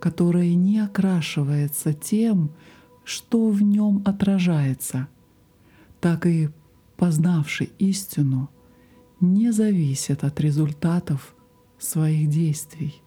который 0.00 0.54
не 0.54 0.80
окрашивается 0.80 1.92
тем, 1.92 2.50
что 3.04 3.48
в 3.50 3.62
нем 3.62 4.02
отражается, 4.04 5.08
так 6.00 6.26
и 6.26 6.48
познавший 6.96 7.70
истину 7.78 8.50
не 9.20 9.52
зависит 9.52 10.24
от 10.24 10.40
результатов 10.40 11.34
своих 11.78 12.28
действий. 12.28 13.02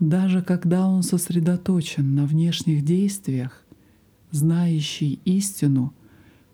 Даже 0.00 0.42
когда 0.42 0.86
он 0.86 1.02
сосредоточен 1.02 2.14
на 2.14 2.26
внешних 2.26 2.84
действиях, 2.84 3.64
знающий 4.30 5.20
истину 5.24 5.94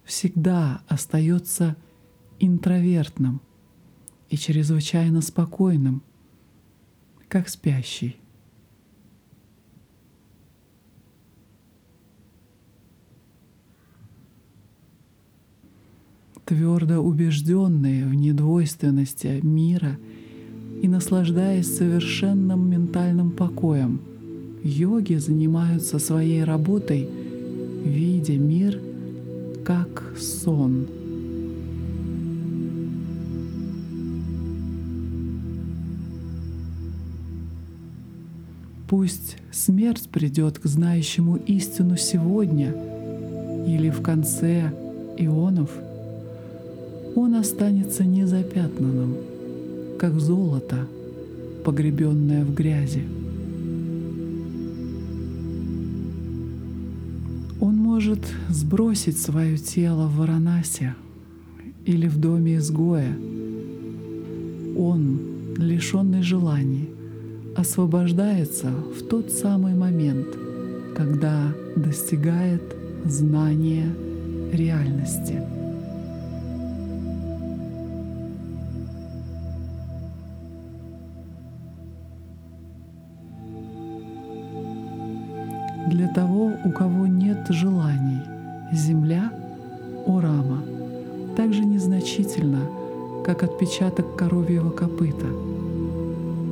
всегда 0.04 0.82
остается 0.88 1.76
интровертным 2.40 3.40
и 4.30 4.36
чрезвычайно 4.36 5.20
спокойным, 5.20 6.02
как 7.28 7.48
спящий. 7.48 8.16
Твердо 16.44 16.98
убежденные 16.98 18.06
в 18.06 18.14
недвойственности 18.14 19.38
мира 19.44 19.98
и 20.82 20.88
наслаждаясь 20.88 21.76
совершенным 21.76 22.68
ментальным 22.68 23.30
покоем, 23.30 24.00
йоги 24.64 25.14
занимаются 25.14 26.00
своей 26.00 26.42
работой, 26.42 27.08
видя 27.84 28.36
мир 28.36 28.80
как 29.64 30.16
сон— 30.18 30.88
Пусть 38.90 39.36
смерть 39.52 40.08
придет 40.08 40.58
к 40.58 40.66
знающему 40.66 41.36
истину 41.36 41.96
сегодня 41.96 42.74
или 43.64 43.88
в 43.88 44.02
конце 44.02 44.72
ионов, 45.16 45.70
он 47.14 47.36
останется 47.36 48.02
незапятнанным, 48.02 49.14
как 49.96 50.18
золото, 50.18 50.88
погребенное 51.64 52.44
в 52.44 52.52
грязи. 52.52 53.04
Он 57.60 57.76
может 57.76 58.26
сбросить 58.48 59.18
свое 59.18 59.56
тело 59.56 60.08
в 60.08 60.16
Варанасе 60.16 60.96
или 61.84 62.08
в 62.08 62.18
доме 62.18 62.56
изгоя. 62.56 63.16
Он, 64.76 65.20
лишенный 65.58 66.22
желаний, 66.22 66.88
освобождается 67.60 68.70
в 68.70 69.06
тот 69.06 69.30
самый 69.30 69.74
момент, 69.74 70.26
когда 70.96 71.52
достигает 71.76 72.62
знания 73.04 73.86
реальности. 74.52 75.42
Для 85.88 86.08
того, 86.14 86.52
у 86.64 86.70
кого 86.70 87.06
нет 87.06 87.46
желаний, 87.50 88.22
земля 88.72 89.32
Орама 90.06 90.62
также 91.36 91.64
незначительна, 91.64 92.60
как 93.24 93.42
отпечаток 93.42 94.16
коровьего 94.16 94.70
копыта— 94.70 95.26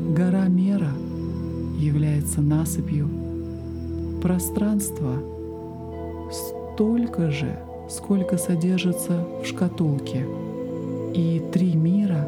Гора 0.08 0.48
мера 0.48 0.92
является 1.78 2.40
насыпью. 2.40 3.10
Пространство 4.22 5.16
столько 6.32 7.30
же, 7.30 7.58
сколько 7.90 8.38
содержится 8.38 9.26
в 9.42 9.46
шкатулке. 9.46 10.24
И 11.14 11.42
три 11.52 11.74
мира 11.74 12.26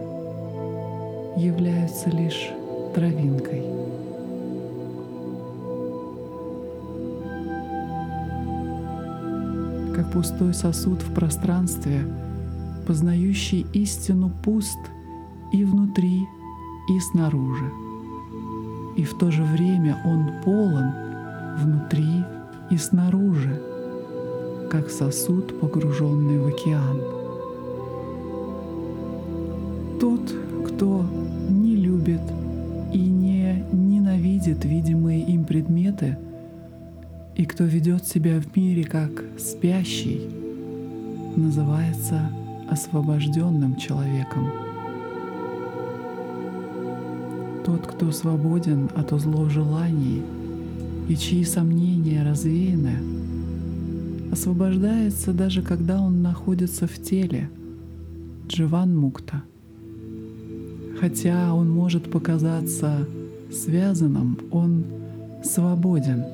являются 1.38 2.10
лишь 2.10 2.50
травинкой. 2.94 3.62
Как 9.94 10.12
пустой 10.12 10.52
сосуд 10.52 11.00
в 11.00 11.14
пространстве, 11.14 12.02
познающий 12.86 13.64
истину 13.72 14.30
пуст 14.44 14.78
и 15.50 15.64
внутри, 15.64 16.26
и 16.90 16.98
снаружи. 16.98 17.70
И 18.96 19.04
в 19.04 19.14
то 19.14 19.30
же 19.30 19.44
время 19.44 19.96
он 20.04 20.30
полон 20.44 20.92
внутри 21.58 22.24
и 22.70 22.76
снаружи, 22.76 23.60
как 24.70 24.90
сосуд, 24.90 25.58
погруженный 25.60 26.38
в 26.38 26.46
океан. 26.48 27.00
Тот, 30.00 30.34
кто 30.66 31.04
не 31.48 31.76
любит 31.76 32.22
и 32.92 32.98
не 32.98 33.64
ненавидит 33.72 34.64
видимые 34.64 35.22
им 35.22 35.44
предметы, 35.44 36.18
и 37.36 37.44
кто 37.44 37.64
ведет 37.64 38.06
себя 38.06 38.40
в 38.40 38.56
мире 38.56 38.84
как 38.84 39.10
спящий, 39.38 40.28
называется 41.36 42.30
освобожденным 42.68 43.76
человеком. 43.76 44.69
Тот, 47.70 47.86
кто 47.86 48.10
свободен 48.10 48.90
от 48.96 49.12
узлов 49.12 49.52
желаний 49.52 50.22
и 51.08 51.14
чьи 51.14 51.44
сомнения 51.44 52.24
развеяны, 52.24 52.96
освобождается 54.32 55.32
даже 55.32 55.62
когда 55.62 56.00
он 56.00 56.20
находится 56.20 56.88
в 56.88 57.00
теле, 57.00 57.48
Дживан 58.48 58.96
Мукта. 58.96 59.44
Хотя 60.98 61.54
он 61.54 61.70
может 61.70 62.10
показаться 62.10 63.06
связанным, 63.52 64.36
он 64.50 64.84
свободен. 65.44 66.24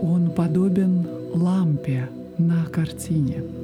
Он 0.00 0.30
подобен 0.30 1.08
лампе 1.34 2.08
на 2.38 2.66
картине— 2.66 3.42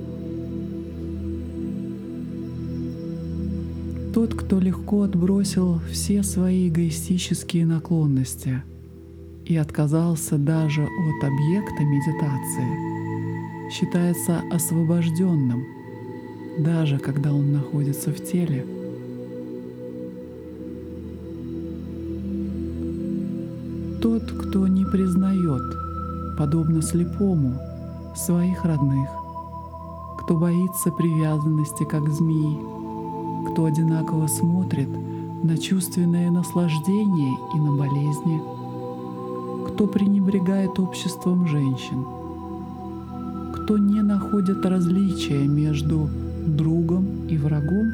Тот, 4.20 4.34
кто 4.34 4.58
легко 4.58 5.04
отбросил 5.04 5.80
все 5.90 6.22
свои 6.22 6.68
эгоистические 6.68 7.64
наклонности 7.64 8.62
и 9.46 9.56
отказался 9.56 10.36
даже 10.36 10.82
от 10.82 11.24
объекта 11.24 11.82
медитации, 11.82 13.70
считается 13.70 14.42
освобожденным, 14.52 15.64
даже 16.58 16.98
когда 16.98 17.32
он 17.32 17.50
находится 17.54 18.10
в 18.10 18.22
теле. 18.22 18.66
Тот, 24.02 24.24
кто 24.32 24.68
не 24.68 24.84
признает, 24.84 25.62
подобно 26.36 26.82
слепому, 26.82 27.54
своих 28.14 28.66
родных, 28.66 29.08
кто 30.18 30.36
боится 30.36 30.90
привязанности, 30.90 31.84
как 31.84 32.06
змеи, 32.10 32.79
кто 33.48 33.64
одинаково 33.64 34.26
смотрит 34.26 34.88
на 35.42 35.56
чувственное 35.56 36.30
наслаждение 36.30 37.36
и 37.54 37.58
на 37.58 37.72
болезни, 37.76 38.40
кто 39.68 39.86
пренебрегает 39.86 40.78
обществом 40.78 41.46
женщин, 41.46 42.04
кто 43.54 43.78
не 43.78 44.02
находит 44.02 44.64
различия 44.66 45.46
между 45.46 46.08
другом 46.46 47.26
и 47.28 47.36
врагом, 47.38 47.90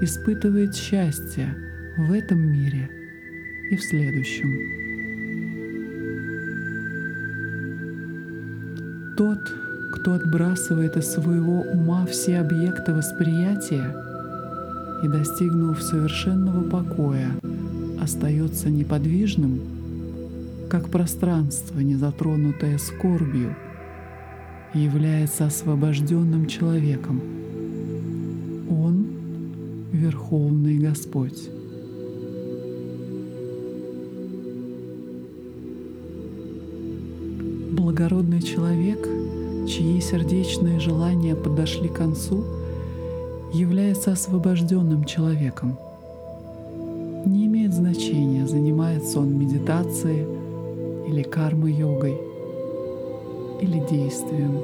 испытывает 0.00 0.74
счастье 0.74 1.54
в 1.96 2.12
этом 2.12 2.40
мире 2.40 2.90
и 3.70 3.76
в 3.76 3.82
следующем. 3.82 4.80
Тот, 9.16 9.38
кто 9.92 10.14
отбрасывает 10.14 10.96
из 10.96 11.06
своего 11.06 11.60
ума 11.60 12.06
все 12.06 12.38
объекты 12.38 12.94
восприятия, 12.94 14.09
и, 15.02 15.08
достигнув 15.08 15.82
совершенного 15.82 16.62
покоя, 16.62 17.30
остается 18.00 18.70
неподвижным, 18.70 19.60
как 20.68 20.88
пространство, 20.88 21.80
не 21.80 21.96
затронутое 21.96 22.78
скорбью, 22.78 23.56
является 24.74 25.46
освобожденным 25.46 26.46
человеком. 26.46 27.20
Он— 28.70 29.06
Верховный 29.92 30.78
Господь. 30.78 31.48
Благородный 37.72 38.40
человек, 38.40 39.08
чьи 39.66 40.00
сердечные 40.00 40.78
желания 40.78 41.34
подошли 41.34 41.88
к 41.88 41.94
концу— 41.94 42.44
является 43.52 44.12
освобожденным 44.12 45.04
человеком. 45.04 45.78
Не 47.26 47.46
имеет 47.46 47.74
значения, 47.74 48.46
занимается 48.46 49.20
он 49.20 49.38
медитацией 49.38 50.26
или 51.08 51.22
кармой-йогой 51.22 52.16
или 53.60 53.78
действием 53.90 54.58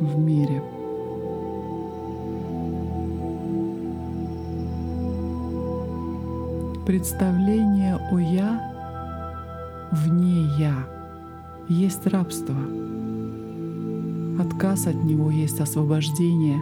в 0.00 0.18
мире. 0.18 0.62
Представление 6.84 7.96
о 8.12 8.18
«я» 8.18 9.90
вне 9.90 10.46
«я» 10.58 10.74
есть 11.68 12.06
рабство. 12.06 12.54
Отказ 14.38 14.86
от 14.86 15.02
него 15.02 15.30
есть 15.30 15.58
освобождение. 15.60 16.60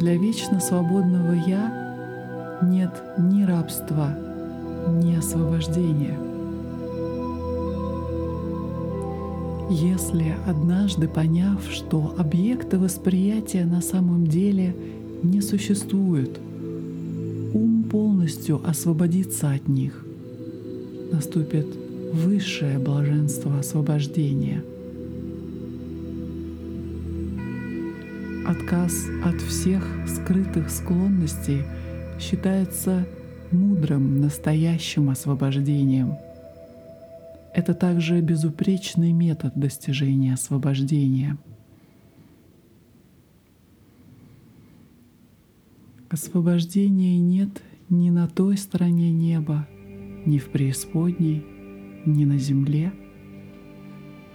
Для 0.00 0.16
вечно 0.16 0.60
свободного 0.60 1.32
«я» 1.46 2.58
нет 2.62 2.90
ни 3.18 3.42
рабства, 3.42 4.16
ни 4.88 5.14
освобождения. 5.14 6.18
Если 9.68 10.34
однажды 10.46 11.06
поняв, 11.06 11.60
что 11.70 12.14
объекты 12.16 12.78
восприятия 12.78 13.66
на 13.66 13.82
самом 13.82 14.26
деле 14.26 14.74
не 15.22 15.42
существуют, 15.42 16.40
ум 17.52 17.84
полностью 17.84 18.62
освободится 18.66 19.50
от 19.50 19.68
них, 19.68 20.06
наступит 21.12 21.66
высшее 22.14 22.78
блаженство 22.78 23.58
освобождения. 23.58 24.64
Отказ 28.50 29.06
от 29.24 29.40
всех 29.40 29.86
скрытых 30.08 30.70
склонностей 30.70 31.62
считается 32.18 33.06
мудрым 33.52 34.20
настоящим 34.20 35.08
освобождением. 35.08 36.16
Это 37.54 37.74
также 37.74 38.20
безупречный 38.20 39.12
метод 39.12 39.52
достижения 39.54 40.34
освобождения. 40.34 41.38
Освобождения 46.08 47.18
нет 47.18 47.62
ни 47.88 48.10
на 48.10 48.26
той 48.26 48.56
стороне 48.56 49.12
неба, 49.12 49.68
ни 50.26 50.38
в 50.38 50.50
преисподней, 50.50 51.46
ни 52.04 52.24
на 52.24 52.36
земле. 52.36 52.92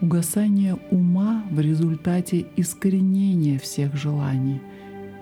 Угасание 0.01 0.77
ума 0.91 1.45
в 1.49 1.59
результате 1.61 2.45
искоренения 2.57 3.57
всех 3.57 3.95
желаний 3.95 4.61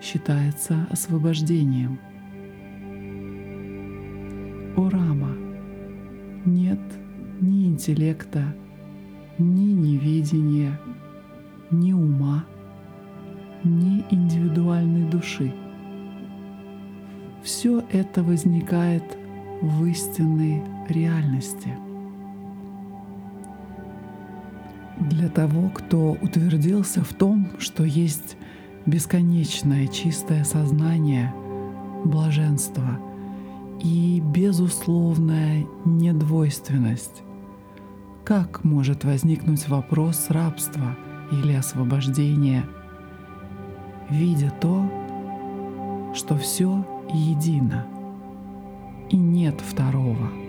считается 0.02 0.88
освобождением. 0.90 2.00
О 4.76 4.90
Рама, 4.90 5.38
нет 6.46 6.80
ни 7.40 7.68
интеллекта, 7.68 8.56
ни 9.38 9.74
неведения, 9.74 10.80
ни 11.70 11.94
ума, 11.94 12.44
ни 13.64 14.04
индивидуальной 14.10 15.08
души. 15.08 15.54
Все 17.44 17.84
это 17.92 18.24
возникает 18.24 19.04
в 19.62 19.86
истинной 19.86 20.64
реальности– 20.90 21.78
для 25.14 25.30
того, 25.30 25.70
кто 25.70 26.18
утвердился 26.22 27.04
в 27.04 27.14
том, 27.14 27.48
что 27.60 27.84
есть 27.84 28.38
бесконечное 28.86 29.88
чистое 29.88 30.44
сознание, 30.44 31.34
блаженство 32.04 33.00
и 33.82 34.22
безусловная 34.26 35.66
недвойственность. 35.86 37.24
Как 38.24 38.64
может 38.64 39.04
возникнуть 39.04 39.68
вопрос 39.68 40.30
рабства 40.30 40.98
или 41.32 41.54
освобождения, 41.54 42.66
видя 44.10 44.52
то, 44.62 44.90
что 46.16 46.38
все 46.38 46.86
едино 47.14 47.86
и 49.10 49.18
нет 49.18 49.62
второго– 49.62 50.32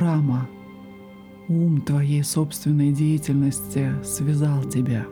Рама, 0.00 0.48
ум 1.46 1.82
твоей 1.82 2.24
собственной 2.24 2.90
деятельности 2.90 3.92
связал 4.02 4.64
тебя. 4.64 5.06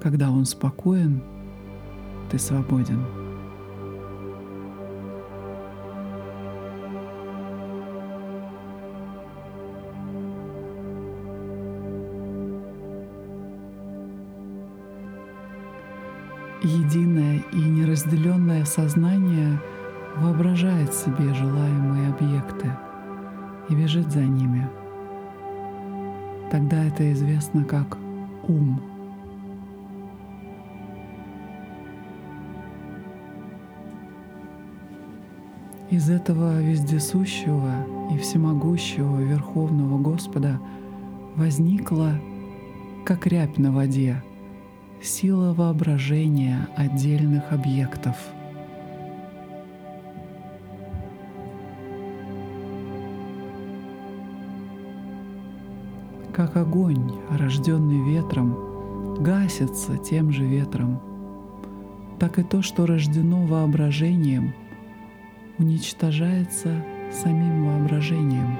Когда 0.00 0.30
он 0.30 0.44
спокоен, 0.44 1.20
ты 2.30 2.38
свободен. 2.38 3.04
Единое 16.62 17.42
и 17.52 17.58
неразделенное 17.58 18.64
сознание 18.66 19.60
воображает 20.18 20.94
себе 20.94 21.34
желаемые 21.34 22.10
объекты— 22.10 22.70
и 23.68 23.74
бежит 23.74 24.10
за 24.10 24.20
ними. 24.20 24.68
Тогда 26.50 26.84
это 26.84 27.12
известно 27.12 27.64
как 27.64 27.98
ум. 28.46 28.80
Из 35.90 36.10
этого 36.10 36.60
вездесущего 36.60 37.86
и 38.12 38.18
всемогущего 38.18 39.20
Верховного 39.20 39.98
Господа 39.98 40.60
возникла, 41.36 42.12
как 43.04 43.26
рябь 43.26 43.58
на 43.58 43.70
воде, 43.70 44.22
сила 45.02 45.52
воображения 45.52 46.68
отдельных 46.76 47.52
объектов— 47.52 48.16
огонь, 56.56 57.12
рожденный 57.30 58.00
ветром, 58.02 58.56
гасится 59.22 59.96
тем 59.98 60.30
же 60.30 60.44
ветром, 60.44 61.00
так 62.18 62.38
и 62.38 62.42
то, 62.42 62.62
что 62.62 62.86
рождено 62.86 63.44
воображением, 63.44 64.54
уничтожается 65.58 66.84
самим 67.12 67.66
воображением. 67.66 68.58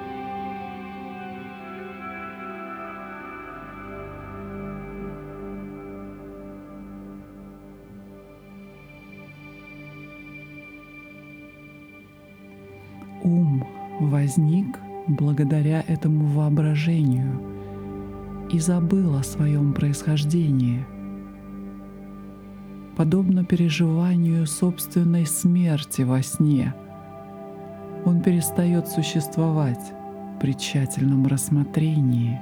Ум 13.22 13.64
возник 14.00 14.78
благодаря 15.08 15.82
этому 15.86 16.26
воображению— 16.26 17.40
и 18.50 18.58
забыл 18.58 19.16
о 19.16 19.22
своем 19.22 19.72
происхождении. 19.72 20.86
Подобно 22.96 23.44
переживанию 23.44 24.46
собственной 24.46 25.26
смерти 25.26 26.02
во 26.02 26.22
сне, 26.22 26.74
он 28.04 28.22
перестает 28.22 28.86
существовать 28.88 29.92
при 30.40 30.52
тщательном 30.52 31.26
рассмотрении. 31.26 32.40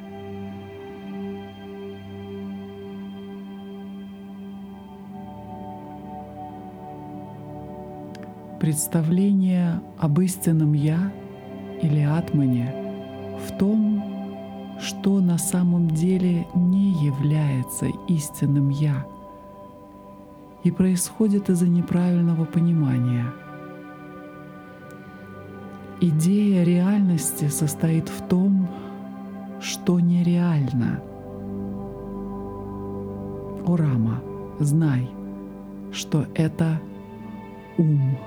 Представление 8.60 9.80
об 9.98 10.20
истинном 10.20 10.72
«я» 10.72 11.12
или 11.80 12.00
«атмане» 12.00 12.72
в 13.48 13.58
том, 13.58 13.91
что 14.80 15.20
на 15.20 15.38
самом 15.38 15.88
деле 15.88 16.46
не 16.54 16.92
является 17.04 17.86
истинным 18.08 18.68
«я» 18.70 19.06
и 20.64 20.70
происходит 20.70 21.50
из-за 21.50 21.68
неправильного 21.68 22.44
понимания. 22.44 23.26
Идея 26.00 26.64
реальности 26.64 27.48
состоит 27.48 28.08
в 28.08 28.26
том, 28.26 28.68
что 29.60 30.00
нереально. 30.00 31.00
О 33.64 33.76
Рама, 33.76 34.20
знай, 34.58 35.08
что 35.92 36.26
это 36.34 36.80
ум. 37.78 38.18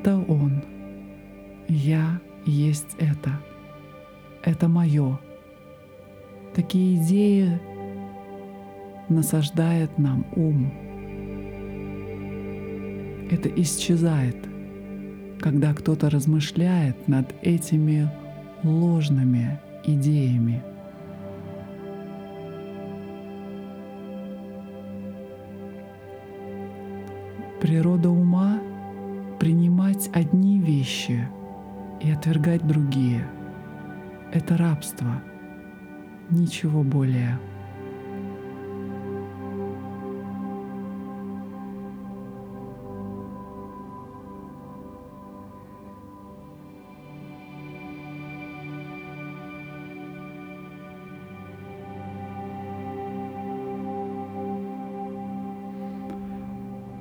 Это 0.00 0.16
Он. 0.16 0.62
Я 1.68 2.22
есть 2.46 2.96
это. 2.98 3.32
Это 4.42 4.66
мое. 4.66 5.20
Такие 6.54 6.96
идеи 6.96 7.60
насаждает 9.10 9.98
нам 9.98 10.24
ум. 10.36 10.72
Это 13.30 13.50
исчезает, 13.60 14.38
когда 15.38 15.74
кто-то 15.74 16.08
размышляет 16.08 17.06
над 17.06 17.34
этими 17.42 18.10
ложными 18.62 19.60
идеями. 19.84 20.62
Природа 27.60 28.08
ума— 28.08 28.59
принимать 29.40 30.10
одни 30.12 30.60
вещи 30.60 31.26
и 32.02 32.10
отвергать 32.10 32.64
другие. 32.66 33.26
Это 34.32 34.58
рабство, 34.58 35.22
ничего 36.28 36.82
более. 36.82 37.38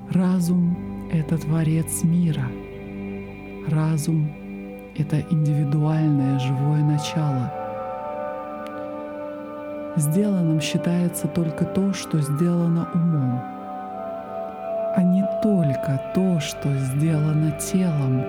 Разум— 0.10 0.69
это 1.30 1.38
творец 1.38 2.04
мира. 2.04 2.48
Разум— 3.68 4.32
это 4.98 5.22
индивидуальное 5.30 6.40
живое 6.40 6.84
начало. 6.84 7.54
Сделанным 9.96 10.60
считается 10.60 11.28
только 11.28 11.66
то, 11.66 11.94
что 11.94 12.20
сделано 12.20 12.90
умом, 12.96 13.42
а 14.96 15.04
не 15.04 15.24
только 15.44 16.02
то, 16.16 16.40
что 16.40 16.76
сделано 16.76 17.52
телом. 17.60 18.24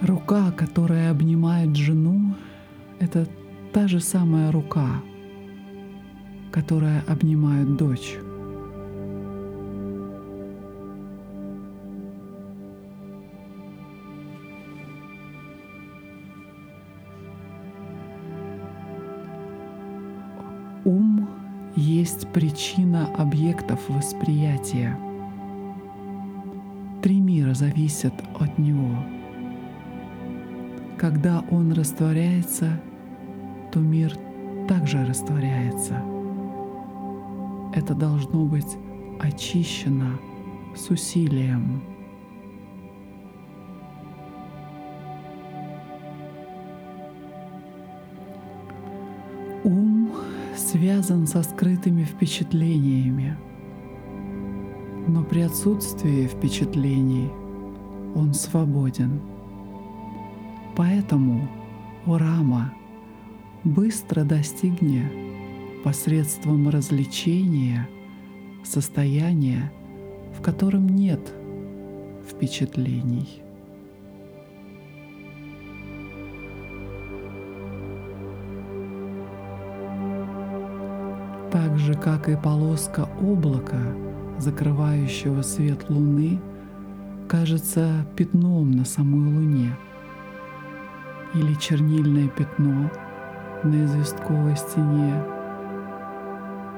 Рука, 0.00 0.52
которая 0.52 1.10
обнимает 1.10 1.76
жену, 1.76 2.34
это 2.98 3.26
та 3.74 3.88
же 3.88 4.00
самая 4.00 4.50
рука— 4.50 4.86
которая 6.50 7.02
обнимает 7.08 7.76
дочь. 7.76 8.18
Ум 20.84 21.28
есть 21.76 22.28
причина 22.32 23.06
объектов 23.16 23.80
восприятия. 23.88 24.98
Три 27.02 27.20
мира 27.20 27.54
зависят 27.54 28.14
от 28.38 28.58
него. 28.58 28.96
Когда 30.98 31.44
он 31.50 31.72
растворяется, 31.72 32.80
то 33.72 33.80
мир 33.80 34.16
также 34.68 35.04
растворяется— 35.04 36.02
это 37.74 37.94
должно 37.94 38.44
быть 38.44 38.76
очищено 39.18 40.18
с 40.76 40.90
усилием. 40.90 41.91
Связан 50.72 51.26
со 51.26 51.42
скрытыми 51.42 52.02
впечатлениями, 52.02 53.36
но 55.06 55.22
при 55.22 55.42
отсутствии 55.42 56.26
впечатлений 56.26 57.28
он 58.14 58.32
свободен. 58.32 59.20
Поэтому, 60.74 61.46
о 62.06 62.16
Рама, 62.16 62.72
быстро 63.64 64.24
достигни 64.24 65.82
посредством 65.84 66.70
развлечения 66.70 67.86
состояния, 68.64 69.70
в 70.34 70.40
котором 70.40 70.88
нет 70.88 71.34
впечатлений. 72.30 73.41
Так 81.52 81.78
же, 81.78 81.94
как 81.94 82.28
и 82.28 82.36
полоска 82.36 83.08
облака, 83.20 83.94
закрывающего 84.38 85.42
свет 85.42 85.88
Луны, 85.88 86.40
кажется 87.28 88.06
пятном 88.16 88.72
на 88.72 88.84
самой 88.84 89.32
Луне, 89.32 89.76
или 91.34 91.54
чернильное 91.54 92.28
пятно 92.28 92.90
на 93.62 93.84
известковой 93.84 94.56
стене 94.56 95.22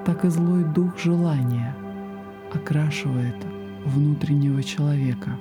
так 0.04 0.24
и 0.24 0.28
злой 0.28 0.64
дух 0.64 0.98
желания 0.98 1.74
окрашивает 2.52 3.36
внутреннего 3.86 4.62
человека. 4.62 5.38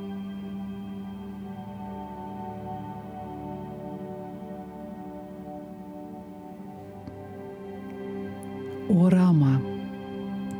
О 8.93 9.09
Рама, 9.09 9.59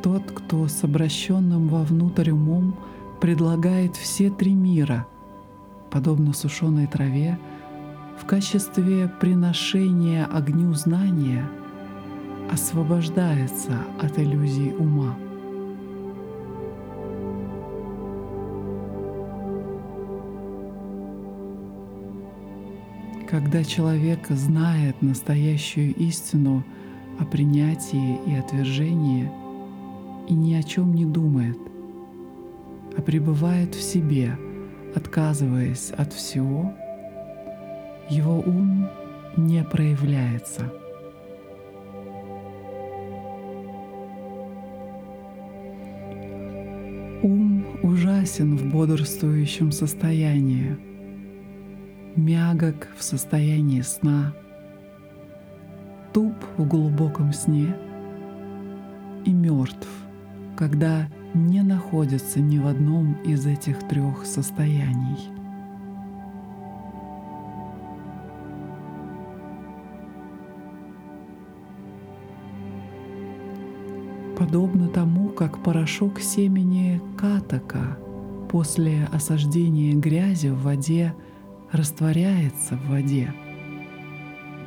тот, 0.02 0.30
кто 0.32 0.66
с 0.66 0.82
обращенным 0.82 1.68
вовнутрь 1.68 2.32
умом 2.32 2.74
предлагает 3.20 3.96
все 3.96 4.28
три 4.28 4.54
мира, 4.54 5.06
подобно 5.90 6.32
сушеной 6.32 6.88
траве, 6.88 7.38
в 8.20 8.26
качестве 8.26 9.08
приношения 9.20 10.26
огню 10.26 10.74
знания— 10.74 11.48
освобождается 12.50 13.78
от 14.00 14.18
иллюзий 14.18 14.72
ума. 14.72 15.16
Когда 23.28 23.64
человек 23.64 24.28
знает 24.28 25.02
настоящую 25.02 25.94
истину 25.96 26.62
о 27.18 27.24
принятии 27.24 28.18
и 28.26 28.34
отвержении 28.34 29.30
и 30.28 30.34
ни 30.34 30.54
о 30.54 30.62
чем 30.62 30.94
не 30.94 31.04
думает, 31.04 31.58
а 32.96 33.02
пребывает 33.02 33.74
в 33.74 33.82
себе, 33.82 34.38
отказываясь 34.94 35.90
от 35.90 36.12
всего, 36.12 36.72
его 38.08 38.40
ум 38.40 38.88
не 39.36 39.64
проявляется— 39.64 40.72
Ум 47.24 47.64
ужасен 47.82 48.54
в 48.58 48.66
бодрствующем 48.66 49.72
состоянии, 49.72 50.76
мягок 52.16 52.88
в 52.98 53.02
состоянии 53.02 53.80
сна, 53.80 54.34
туп 56.14 56.34
в 56.56 56.66
глубоком 56.66 57.32
сне 57.32 57.74
и 59.24 59.32
мертв, 59.32 59.88
когда 60.56 61.08
не 61.34 61.62
находится 61.62 62.40
ни 62.40 62.58
в 62.58 62.68
одном 62.68 63.14
из 63.24 63.44
этих 63.46 63.80
трех 63.88 64.24
состояний. 64.24 65.28
подобно 74.38 74.88
тому, 74.88 75.28
как 75.30 75.62
порошок 75.62 76.20
семени 76.20 77.00
катака 77.16 77.96
после 78.50 79.08
осаждения 79.12 79.94
грязи 79.94 80.48
в 80.48 80.62
воде 80.62 81.14
растворяется 81.72 82.76
в 82.76 82.90
воде, 82.90 83.32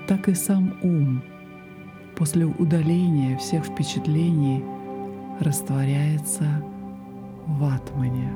так 0.07 0.29
и 0.29 0.33
сам 0.33 0.77
ум 0.81 1.21
после 2.17 2.45
удаления 2.45 3.37
всех 3.37 3.65
впечатлений 3.65 4.63
растворяется 5.39 6.45
в 7.45 7.63
атмане. 7.63 8.31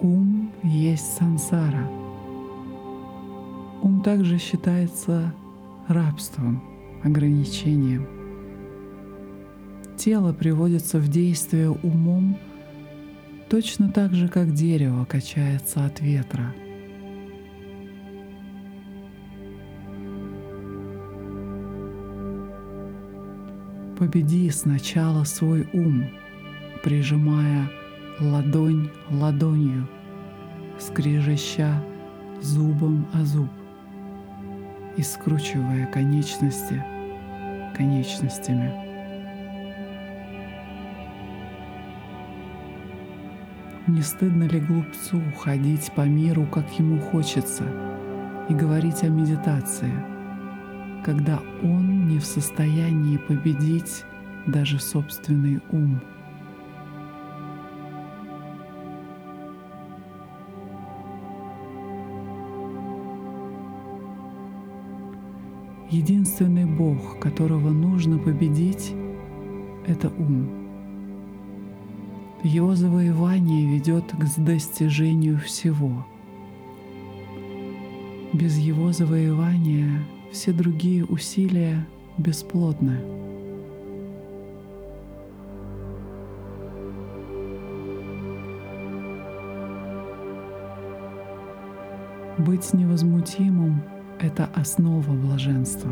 Ум 0.00 0.50
есть 0.62 1.16
сансара— 1.16 1.88
Ум 3.80 4.02
также 4.02 4.38
считается 4.38 5.32
рабством, 5.86 6.62
ограничением. 7.04 8.06
Тело 9.96 10.32
приводится 10.32 10.98
в 10.98 11.08
действие 11.08 11.70
умом 11.70 12.36
точно 13.48 13.90
так 13.90 14.14
же, 14.14 14.28
как 14.28 14.52
дерево 14.52 15.04
качается 15.04 15.84
от 15.84 16.00
ветра. 16.00 16.54
Победи 23.98 24.48
сначала 24.50 25.24
свой 25.24 25.68
ум, 25.72 26.04
прижимая 26.84 27.68
ладонь 28.20 28.90
ладонью, 29.10 29.88
скрежеща 30.78 31.82
зубом 32.40 33.08
о 33.12 33.24
зуб 33.24 33.50
и 34.96 35.02
скручивая 35.02 35.86
конечности 35.86 36.84
конечностями. 37.76 38.87
Не 43.88 44.02
стыдно 44.02 44.44
ли 44.44 44.60
глупцу 44.60 45.18
ходить 45.38 45.90
по 45.96 46.02
миру, 46.02 46.46
как 46.52 46.70
ему 46.78 47.00
хочется, 47.00 47.64
и 48.50 48.52
говорить 48.52 49.02
о 49.02 49.08
медитации, 49.08 49.90
когда 51.02 51.40
он 51.62 52.06
не 52.06 52.18
в 52.18 52.26
состоянии 52.26 53.16
победить 53.16 54.04
даже 54.46 54.78
собственный 54.78 55.62
ум? 55.70 56.02
Единственный 65.88 66.66
Бог, 66.66 67.18
которого 67.20 67.70
нужно 67.70 68.18
победить, 68.18 68.92
это 69.86 70.10
ум. 70.10 70.57
Его 72.44 72.76
завоевание 72.76 73.66
ведет 73.66 74.04
к 74.12 74.44
достижению 74.44 75.38
всего. 75.38 76.06
Без 78.32 78.56
его 78.58 78.92
завоевания 78.92 80.04
все 80.30 80.52
другие 80.52 81.04
усилия 81.04 81.84
бесплодны. 82.16 83.00
Быть 92.38 92.72
невозмутимым 92.72 93.82
это 94.20 94.48
основа 94.54 95.10
блаженства. 95.10 95.90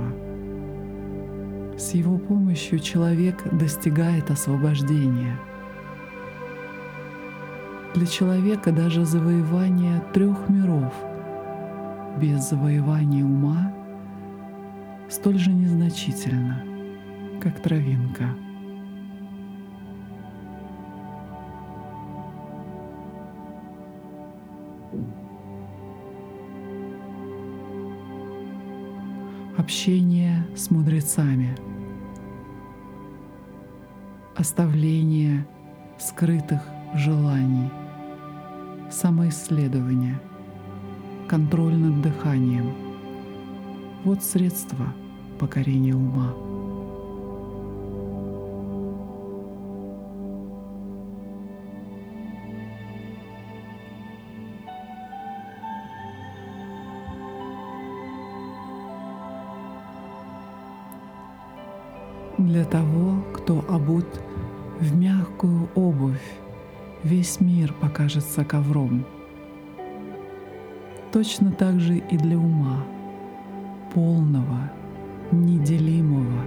С 1.77 1.93
его 1.93 2.19
помощью 2.19 2.79
человек 2.79 3.43
достигает 3.53 4.31
освобождения. 4.31 5.37
Для 7.97 8.07
человека 8.07 8.73
даже 8.73 9.07
завоевание 9.07 10.03
трех 10.13 10.51
миров. 10.51 10.93
Без 12.21 12.51
завоевания 12.51 13.25
ума 13.25 13.73
столь 15.09 15.39
же 15.39 15.51
незначительно, 15.51 16.63
как 17.41 17.59
травинка— 17.61 18.29
общение 29.57 30.47
с 30.55 30.71
мудрецами, 30.71 31.57
оставление 34.37 35.47
скрытых 35.99 36.61
желаний, 36.95 37.71
самоисследование, 38.91 40.21
контроль 41.29 41.75
над 41.75 42.03
дыханием. 42.03 42.73
Вот 44.05 44.23
средства 44.23 44.87
покорения 45.39 45.95
ума. 45.95 46.35
Для 62.39 62.65
того, 62.65 63.23
кто 63.35 63.65
обут 63.69 64.07
в 64.79 64.97
мягкую 64.97 65.69
обувь, 65.75 66.46
весь 67.07 67.41
мир 67.41 67.73
покажется 67.73 68.45
ковром. 68.45 69.07
Точно 71.13 71.53
так 71.53 71.81
же 71.81 71.99
и 71.99 72.17
для 72.17 72.37
ума, 72.37 72.85
полного, 73.95 74.71
неделимого, 75.31 76.45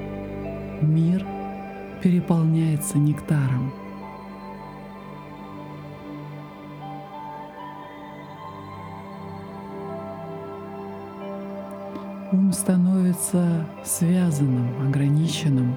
мир 0.81 1.25
переполняется 2.03 2.97
нектаром— 2.97 3.71
Ум 12.31 12.53
становится 12.53 13.65
связанным, 13.83 14.69
ограниченным, 14.87 15.75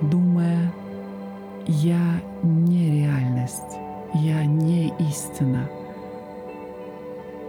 думая 0.00 0.72
«я 1.66 2.20
не 2.44 3.02
реальность, 3.02 3.81
я 4.14 4.44
не 4.44 4.92
истина». 4.98 5.68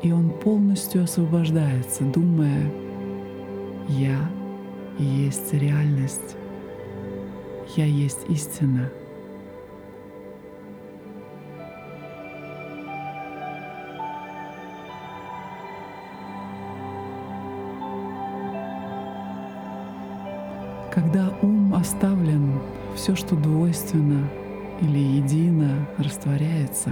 И 0.03 0.11
он 0.11 0.29
полностью 0.31 1.03
освобождается, 1.03 2.03
думая 2.03 2.69
«я 3.87 4.29
есть 4.99 5.53
реальность, 5.53 6.35
я 7.77 7.85
есть 7.85 8.19
истина». 8.27 8.89
Когда 20.91 21.33
ум 21.41 21.73
оставлен, 21.73 22.59
все, 22.93 23.15
что 23.15 23.35
двойственно 23.35 24.29
или 24.81 24.99
едино, 24.99 25.87
растворяется. 25.97 26.91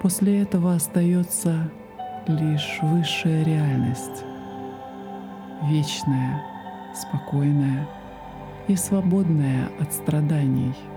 После 0.00 0.42
этого 0.42 0.74
остается 0.74 1.70
лишь 2.26 2.78
высшая 2.82 3.44
реальность, 3.44 4.24
вечная, 5.64 6.42
спокойная 6.94 7.88
и 8.68 8.76
свободная 8.76 9.68
от 9.80 9.92
страданий— 9.92 10.74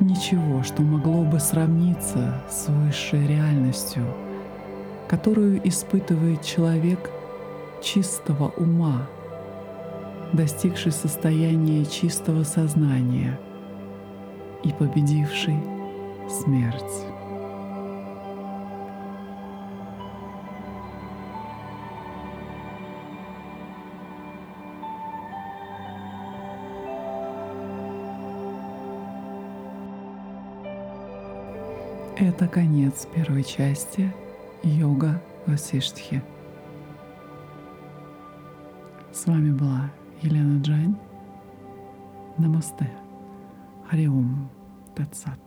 Нет 0.00 0.10
ничего, 0.16 0.62
что 0.62 0.82
могло 0.82 1.22
бы 1.22 1.38
сравниться 1.40 2.42
с 2.50 2.68
высшей 2.68 3.26
реальностью, 3.26 4.04
которую 5.08 5.66
испытывает 5.66 6.42
человек 6.42 7.10
чистого 7.82 8.48
ума, 8.56 9.06
достигший 10.32 10.92
состояния 10.92 11.84
чистого 11.84 12.42
сознания 12.42 13.38
и 14.64 14.72
победивший 14.72 15.58
смерть. 16.28 17.15
Это 32.18 32.48
конец 32.48 33.06
первой 33.14 33.44
части 33.44 34.10
йога 34.62 35.20
Васиштхи. 35.46 36.22
С 39.12 39.26
вами 39.26 39.50
была 39.50 39.90
Елена 40.22 40.58
Джайн. 40.62 40.96
Намасте. 42.38 42.90
Хари 43.90 44.31
Ом 44.31 44.48
Тат 44.94 45.16
Сат. 45.16 45.45